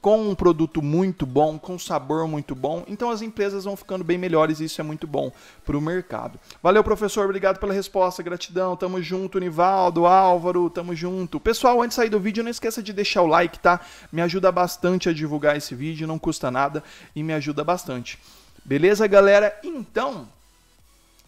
com 0.05 0.21
um 0.21 0.35
produto 0.35 0.83
muito 0.83 1.25
bom, 1.25 1.57
com 1.57 1.79
sabor 1.79 2.27
muito 2.27 2.53
bom. 2.53 2.83
Então 2.87 3.09
as 3.09 3.23
empresas 3.23 3.63
vão 3.63 3.75
ficando 3.75 4.03
bem 4.03 4.19
melhores 4.19 4.59
e 4.59 4.65
isso 4.65 4.79
é 4.79 4.83
muito 4.83 5.07
bom 5.07 5.31
para 5.65 5.75
o 5.75 5.81
mercado. 5.81 6.39
Valeu, 6.61 6.83
professor. 6.83 7.25
Obrigado 7.25 7.57
pela 7.57 7.73
resposta. 7.73 8.21
Gratidão. 8.21 8.75
Tamo 8.75 9.01
junto, 9.01 9.39
Nivaldo, 9.39 10.05
Álvaro. 10.05 10.69
Tamo 10.69 10.95
junto. 10.95 11.39
Pessoal, 11.39 11.81
antes 11.81 11.95
de 11.95 11.95
sair 11.95 12.09
do 12.09 12.19
vídeo, 12.19 12.43
não 12.43 12.51
esqueça 12.51 12.83
de 12.83 12.93
deixar 12.93 13.23
o 13.23 13.25
like, 13.25 13.57
tá? 13.57 13.79
Me 14.11 14.21
ajuda 14.21 14.51
bastante 14.51 15.09
a 15.09 15.11
divulgar 15.11 15.57
esse 15.57 15.73
vídeo, 15.73 16.05
não 16.05 16.19
custa 16.19 16.51
nada 16.51 16.83
e 17.15 17.23
me 17.23 17.33
ajuda 17.33 17.63
bastante. 17.63 18.19
Beleza, 18.63 19.07
galera? 19.07 19.59
Então, 19.63 20.27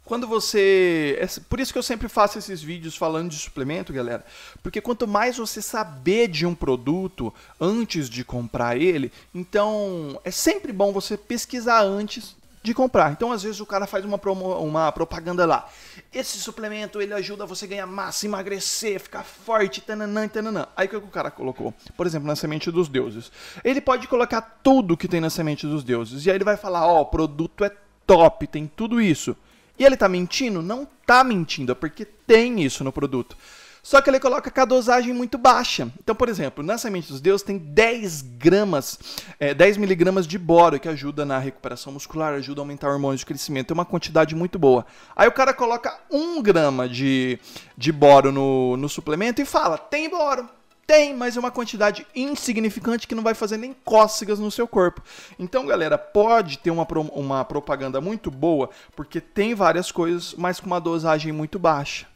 quando 0.07 0.25
você. 0.25 1.19
É 1.19 1.27
por 1.49 1.59
isso 1.59 1.73
que 1.73 1.77
eu 1.77 1.83
sempre 1.83 2.07
faço 2.07 2.39
esses 2.39 2.61
vídeos 2.63 2.95
falando 2.95 3.29
de 3.29 3.37
suplemento, 3.37 3.91
galera. 3.91 4.25
Porque 4.63 4.79
quanto 4.79 5.05
mais 5.05 5.37
você 5.37 5.61
saber 5.61 6.29
de 6.29 6.45
um 6.45 6.55
produto 6.55 7.33
antes 7.59 8.09
de 8.09 8.23
comprar 8.23 8.77
ele, 8.77 9.11
então 9.35 10.19
é 10.23 10.31
sempre 10.31 10.71
bom 10.71 10.93
você 10.93 11.17
pesquisar 11.17 11.81
antes 11.81 12.35
de 12.63 12.73
comprar. 12.73 13.11
Então, 13.11 13.31
às 13.31 13.43
vezes, 13.43 13.59
o 13.59 13.65
cara 13.65 13.85
faz 13.85 14.05
uma, 14.05 14.17
promo, 14.17 14.53
uma 14.59 14.91
propaganda 14.93 15.45
lá. 15.45 15.69
Esse 16.13 16.37
suplemento 16.37 17.01
ele 17.01 17.13
ajuda 17.13 17.45
você 17.45 17.65
a 17.65 17.67
ganhar 17.67 17.85
massa, 17.85 18.25
emagrecer, 18.25 18.99
ficar 18.99 19.23
forte, 19.23 19.81
tananã, 19.81 20.27
tananã. 20.27 20.67
Aí 20.75 20.87
o 20.87 20.89
que 20.89 20.95
o 20.95 21.01
cara 21.01 21.29
colocou? 21.29 21.73
Por 21.95 22.07
exemplo, 22.07 22.27
na 22.27 22.35
semente 22.35 22.71
dos 22.71 22.87
deuses. 22.87 23.29
Ele 23.63 23.81
pode 23.81 24.07
colocar 24.07 24.41
tudo 24.41 24.97
que 24.97 25.07
tem 25.07 25.19
na 25.19 25.29
semente 25.29 25.67
dos 25.67 25.83
deuses. 25.83 26.25
E 26.25 26.29
aí 26.29 26.37
ele 26.37 26.45
vai 26.45 26.55
falar: 26.55 26.87
ó, 26.87 26.99
oh, 26.99 27.01
o 27.01 27.05
produto 27.05 27.65
é 27.65 27.71
top, 28.05 28.47
tem 28.47 28.71
tudo 28.73 29.01
isso. 29.01 29.35
E 29.77 29.83
ele 29.85 29.93
está 29.93 30.09
mentindo? 30.09 30.61
Não 30.61 30.87
está 31.01 31.23
mentindo, 31.23 31.71
é 31.71 31.75
porque 31.75 32.05
tem 32.05 32.61
isso 32.61 32.83
no 32.83 32.91
produto. 32.91 33.37
Só 33.87 34.01
que 34.01 34.09
ele 34.09 34.19
coloca 34.19 34.51
com 34.51 34.59
a 34.59 34.65
dosagem 34.65 35.13
muito 35.13 35.37
baixa. 35.37 35.89
Então, 36.03 36.13
por 36.13 36.27
exemplo, 36.27 36.61
na 36.61 36.77
semente 36.77 37.09
dos 37.09 37.21
deuses 37.21 37.41
tem 37.41 37.57
10 37.57 38.21
gramas, 38.21 38.99
é, 39.39 39.53
10 39.53 39.77
miligramas 39.77 40.27
de 40.27 40.37
boro, 40.37 40.77
que 40.77 40.89
ajuda 40.89 41.25
na 41.25 41.39
recuperação 41.39 41.93
muscular, 41.93 42.33
ajuda 42.33 42.59
a 42.59 42.63
aumentar 42.63 42.89
hormônios 42.89 43.21
de 43.21 43.25
crescimento. 43.25 43.71
É 43.71 43.73
uma 43.73 43.85
quantidade 43.85 44.35
muito 44.35 44.59
boa. 44.59 44.85
Aí 45.15 45.25
o 45.25 45.31
cara 45.31 45.53
coloca 45.53 45.97
1 46.11 46.41
grama 46.41 46.89
de, 46.89 47.39
de 47.77 47.93
boro 47.93 48.29
no, 48.29 48.75
no 48.75 48.89
suplemento 48.89 49.41
e 49.41 49.45
fala, 49.45 49.77
tem 49.77 50.09
boro. 50.09 50.49
Tem, 50.87 51.13
mas 51.13 51.35
é 51.35 51.39
uma 51.41 51.51
quantidade 51.51 52.07
insignificante 52.15 53.09
que 53.09 53.13
não 53.13 53.21
vai 53.21 53.33
fazer 53.33 53.57
nem 53.57 53.73
cócegas 53.73 54.39
no 54.39 54.49
seu 54.49 54.65
corpo. 54.65 55.03
Então, 55.37 55.65
galera, 55.65 55.97
pode 55.97 56.59
ter 56.59 56.71
uma, 56.71 56.87
uma 57.11 57.43
propaganda 57.43 57.99
muito 57.99 58.31
boa, 58.31 58.69
porque 58.95 59.19
tem 59.19 59.53
várias 59.53 59.91
coisas, 59.91 60.33
mas 60.37 60.61
com 60.61 60.67
uma 60.67 60.79
dosagem 60.79 61.33
muito 61.33 61.59
baixa. 61.59 62.07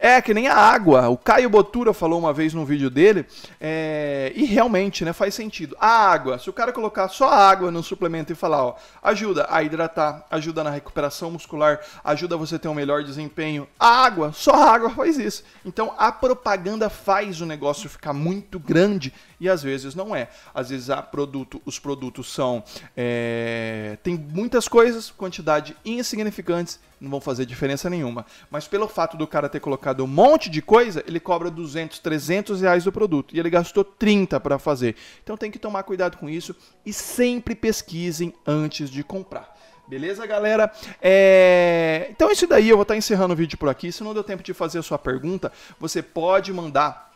É, 0.00 0.22
que 0.22 0.32
nem 0.32 0.46
a 0.46 0.54
água. 0.54 1.08
O 1.08 1.18
Caio 1.18 1.50
Botura 1.50 1.92
falou 1.92 2.20
uma 2.20 2.32
vez 2.32 2.54
num 2.54 2.64
vídeo 2.64 2.88
dele, 2.88 3.26
é... 3.60 4.32
e 4.36 4.44
realmente, 4.44 5.04
né, 5.04 5.12
faz 5.12 5.34
sentido. 5.34 5.76
A 5.80 5.88
água, 5.88 6.38
se 6.38 6.48
o 6.48 6.52
cara 6.52 6.72
colocar 6.72 7.08
só 7.08 7.28
água 7.28 7.70
no 7.72 7.82
suplemento 7.82 8.32
e 8.32 8.36
falar, 8.36 8.64
ó, 8.64 8.76
ajuda 9.02 9.48
a 9.50 9.60
hidratar, 9.60 10.24
ajuda 10.30 10.62
na 10.62 10.70
recuperação 10.70 11.32
muscular, 11.32 11.80
ajuda 12.04 12.36
você 12.36 12.54
a 12.54 12.58
ter 12.60 12.68
um 12.68 12.74
melhor 12.74 13.02
desempenho. 13.02 13.66
A 13.78 14.04
água, 14.04 14.32
só 14.32 14.52
a 14.52 14.72
água 14.72 14.90
faz 14.90 15.18
isso. 15.18 15.42
Então 15.64 15.92
a 15.98 16.12
propaganda 16.12 16.88
faz 16.88 17.40
o 17.40 17.46
negócio 17.46 17.90
ficar 17.90 18.12
muito 18.12 18.60
grande 18.60 19.12
e 19.40 19.48
às 19.48 19.62
vezes 19.62 19.94
não 19.94 20.14
é. 20.14 20.28
Às 20.54 20.70
vezes 20.70 20.90
a 20.90 21.02
produto, 21.02 21.60
os 21.64 21.78
produtos 21.78 22.32
são. 22.32 22.62
É... 22.96 23.98
tem 24.02 24.16
muitas 24.16 24.68
coisas, 24.68 25.10
quantidade 25.10 25.76
insignificantes 25.84 26.80
não 27.00 27.10
vão 27.10 27.20
fazer 27.20 27.46
diferença 27.46 27.88
nenhuma. 27.88 28.26
Mas 28.50 28.66
pelo 28.66 28.88
fato 28.88 29.16
do 29.16 29.26
cara 29.26 29.48
ter 29.48 29.60
colocado 29.60 30.02
um 30.02 30.06
monte 30.06 30.50
de 30.50 30.60
coisa, 30.60 31.02
ele 31.06 31.20
cobra 31.20 31.50
200, 31.50 31.98
300 32.00 32.60
reais 32.60 32.84
do 32.84 32.92
produto. 32.92 33.34
E 33.34 33.38
ele 33.38 33.50
gastou 33.50 33.84
30 33.84 34.40
para 34.40 34.58
fazer. 34.58 34.96
Então 35.22 35.36
tem 35.36 35.50
que 35.50 35.58
tomar 35.58 35.82
cuidado 35.84 36.16
com 36.16 36.28
isso 36.28 36.54
e 36.84 36.92
sempre 36.92 37.54
pesquisem 37.54 38.34
antes 38.46 38.90
de 38.90 39.04
comprar. 39.04 39.56
Beleza, 39.88 40.26
galera? 40.26 40.70
É... 41.00 42.08
Então, 42.10 42.30
isso 42.30 42.46
daí 42.46 42.68
eu 42.68 42.76
vou 42.76 42.82
estar 42.82 42.94
encerrando 42.94 43.32
o 43.32 43.36
vídeo 43.36 43.56
por 43.56 43.70
aqui. 43.70 43.90
Se 43.90 44.04
não 44.04 44.12
deu 44.12 44.22
tempo 44.22 44.42
de 44.42 44.52
fazer 44.52 44.78
a 44.78 44.82
sua 44.82 44.98
pergunta, 44.98 45.50
você 45.80 46.02
pode 46.02 46.52
mandar 46.52 47.07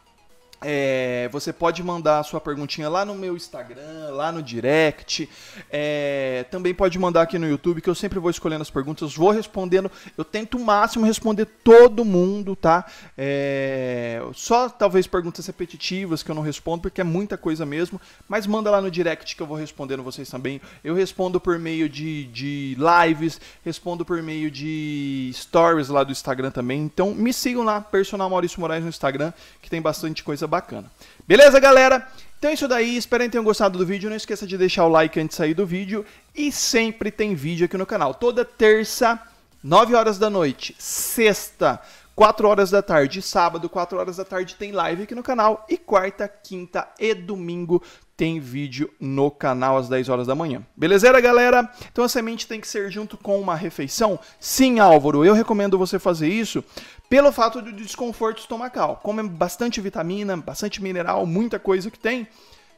é, 0.65 1.29
você 1.33 1.53
pode 1.53 1.83
mandar 1.83 2.21
a 2.21 2.23
sua 2.23 2.41
perguntinha 2.41 2.89
lá 2.89 3.05
no 3.05 3.15
meu 3.15 3.37
Instagram, 3.37 4.11
lá 4.13 4.31
no 4.31 4.43
direct. 4.43 5.29
É, 5.71 6.45
também 6.51 6.75
pode 6.75 6.99
mandar 6.99 7.23
aqui 7.23 7.39
no 7.39 7.49
YouTube, 7.49 7.81
que 7.81 7.91
eu 7.91 7.95
sempre 7.95 8.19
vou 8.19 8.31
escolhendo 8.31 8.63
as 8.63 8.71
perguntas, 8.71 9.15
vou 9.15 9.31
respondendo. 9.31 9.91
Eu 10.17 10.25
tento 10.25 10.57
o 10.57 10.65
máximo 10.65 11.05
responder 11.05 11.47
todo 11.47 12.05
mundo, 12.05 12.55
tá? 12.55 12.87
É, 13.17 14.23
só 14.35 14.69
talvez 14.69 15.07
perguntas 15.07 15.47
repetitivas 15.47 16.23
que 16.23 16.31
eu 16.31 16.35
não 16.35 16.43
respondo, 16.43 16.83
porque 16.83 17.01
é 17.01 17.05
muita 17.05 17.37
coisa 17.37 17.67
mesmo. 17.67 18.01
Mas 18.29 18.47
manda 18.47 18.71
lá 18.71 18.81
no 18.81 18.91
direct 18.91 19.35
que 19.35 19.43
eu 19.43 19.47
vou 19.47 19.57
respondendo 19.57 20.03
vocês 20.03 20.29
também. 20.29 20.61
Eu 20.83 20.95
respondo 20.95 21.41
por 21.41 21.59
meio 21.59 21.89
de, 21.89 22.25
de 22.25 22.77
lives, 22.79 23.41
respondo 23.65 24.05
por 24.05 24.23
meio 24.23 24.51
de 24.51 25.31
stories 25.35 25.89
lá 25.89 26.05
do 26.05 26.13
Instagram 26.13 26.51
também. 26.51 26.81
Então 26.83 27.15
me 27.15 27.33
sigam 27.33 27.65
lá, 27.65 27.81
Personal 27.81 28.31
Maurício 28.31 28.61
Moraes 28.61 28.83
no 28.83 28.89
Instagram, 28.89 29.33
que 29.61 29.71
tem 29.71 29.81
bastante 29.81 30.23
coisa 30.23 30.47
bacana. 30.53 30.93
Beleza, 31.27 31.59
galera? 31.59 32.07
Então 32.39 32.51
é 32.51 32.55
isso 32.55 32.69
daí, 32.69 32.97
espero 32.97 33.25
que 33.25 33.31
tenham 33.31 33.45
gostado 33.45 33.79
do 33.79 33.87
vídeo. 33.87 34.11
Não 34.11 34.17
esqueça 34.17 34.47
de 34.47 34.59
deixar 34.59 34.85
o 34.85 34.89
like 34.89 35.19
antes 35.19 35.31
de 35.31 35.37
sair 35.37 35.55
do 35.55 35.65
vídeo. 35.65 36.05
E 36.35 36.53
sempre 36.53 37.11
tem 37.11 37.35
vídeo 37.35 37.65
aqui 37.65 37.79
no 37.79 37.87
canal. 37.87 38.13
Toda 38.13 38.45
terça, 38.45 39.19
9 39.63 39.95
horas 39.95 40.19
da 40.19 40.29
noite. 40.29 40.75
Sexta, 40.79 41.81
4 42.15 42.47
horas 42.47 42.71
da 42.71 42.83
tarde. 42.83 43.23
Sábado, 43.23 43.69
4 43.69 43.99
horas 43.99 44.17
da 44.17 44.25
tarde, 44.25 44.57
tem 44.57 44.73
live 44.73 45.05
aqui 45.05 45.15
no 45.15 45.23
canal. 45.23 45.65
E 45.71 45.79
quarta, 45.79 46.29
quinta 46.29 46.87
e 46.99 47.15
domingo 47.15 47.83
tem 48.17 48.39
vídeo 48.39 48.93
no 49.01 49.31
canal 49.31 49.77
às 49.77 49.89
10 49.89 50.09
horas 50.09 50.27
da 50.27 50.35
manhã. 50.35 50.65
Beleza, 50.77 51.11
galera? 51.21 51.71
Então 51.91 52.05
a 52.05 52.09
semente 52.09 52.47
tem 52.47 52.61
que 52.61 52.69
ser 52.69 52.91
junto 52.91 53.17
com 53.17 53.41
uma 53.41 53.55
refeição? 53.55 54.19
Sim, 54.39 54.79
Álvaro, 54.79 55.25
eu 55.25 55.35
recomendo 55.35 55.79
você 55.79 55.99
fazer 55.99 56.29
isso 56.29 56.63
pelo 57.09 57.33
fato 57.33 57.61
do 57.61 57.73
desconforto 57.73 58.39
estomacal. 58.39 59.01
Come 59.03 59.23
bastante 59.29 59.81
vitamina, 59.81 60.37
bastante 60.37 60.83
mineral, 60.83 61.27
muita 61.27 61.59
coisa 61.59 61.91
que 61.91 61.99
tem. 61.99 62.29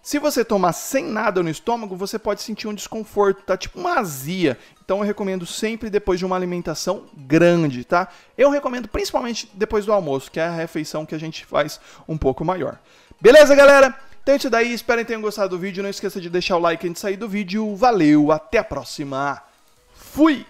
Se 0.03 0.18
você 0.18 0.44
tomar 0.44 0.75
sem 0.75 1.03
nada 1.03 1.42
no 1.42 1.49
estômago, 1.49 1.97
você 1.97 2.18
pode 2.18 2.42
sentir 2.42 2.68
um 2.68 2.75
desconforto, 2.75 3.42
tá? 3.42 3.57
Tipo 3.57 3.81
uma 3.81 3.99
azia. 3.99 4.59
Então 4.85 4.99
eu 4.99 5.05
recomendo 5.05 5.47
sempre 5.47 5.88
depois 5.88 6.18
de 6.18 6.27
uma 6.27 6.37
alimentação 6.37 7.05
grande, 7.16 7.85
tá? 7.85 8.09
Eu 8.37 8.51
recomendo 8.51 8.87
principalmente 8.87 9.51
depois 9.55 9.87
do 9.87 9.92
almoço, 9.94 10.31
que 10.31 10.38
é 10.38 10.47
a 10.47 10.55
refeição 10.55 11.07
que 11.07 11.14
a 11.14 11.18
gente 11.18 11.47
faz 11.47 11.81
um 12.07 12.18
pouco 12.18 12.44
maior. 12.44 12.79
Beleza, 13.18 13.55
galera? 13.55 13.99
Então 14.24 14.32
é 14.32 14.38
isso 14.38 14.48
daí, 14.48 14.72
espero 14.72 15.02
que 15.02 15.06
tenham 15.06 15.20
gostado 15.20 15.50
do 15.50 15.58
vídeo. 15.58 15.82
Não 15.82 15.90
esqueça 15.90 16.18
de 16.18 16.30
deixar 16.30 16.56
o 16.56 16.58
like 16.58 16.88
antes 16.88 16.94
de 16.94 17.00
sair 17.00 17.16
do 17.18 17.28
vídeo. 17.28 17.76
Valeu, 17.76 18.32
até 18.32 18.56
a 18.56 18.64
próxima. 18.64 19.42
Fui! 19.94 20.46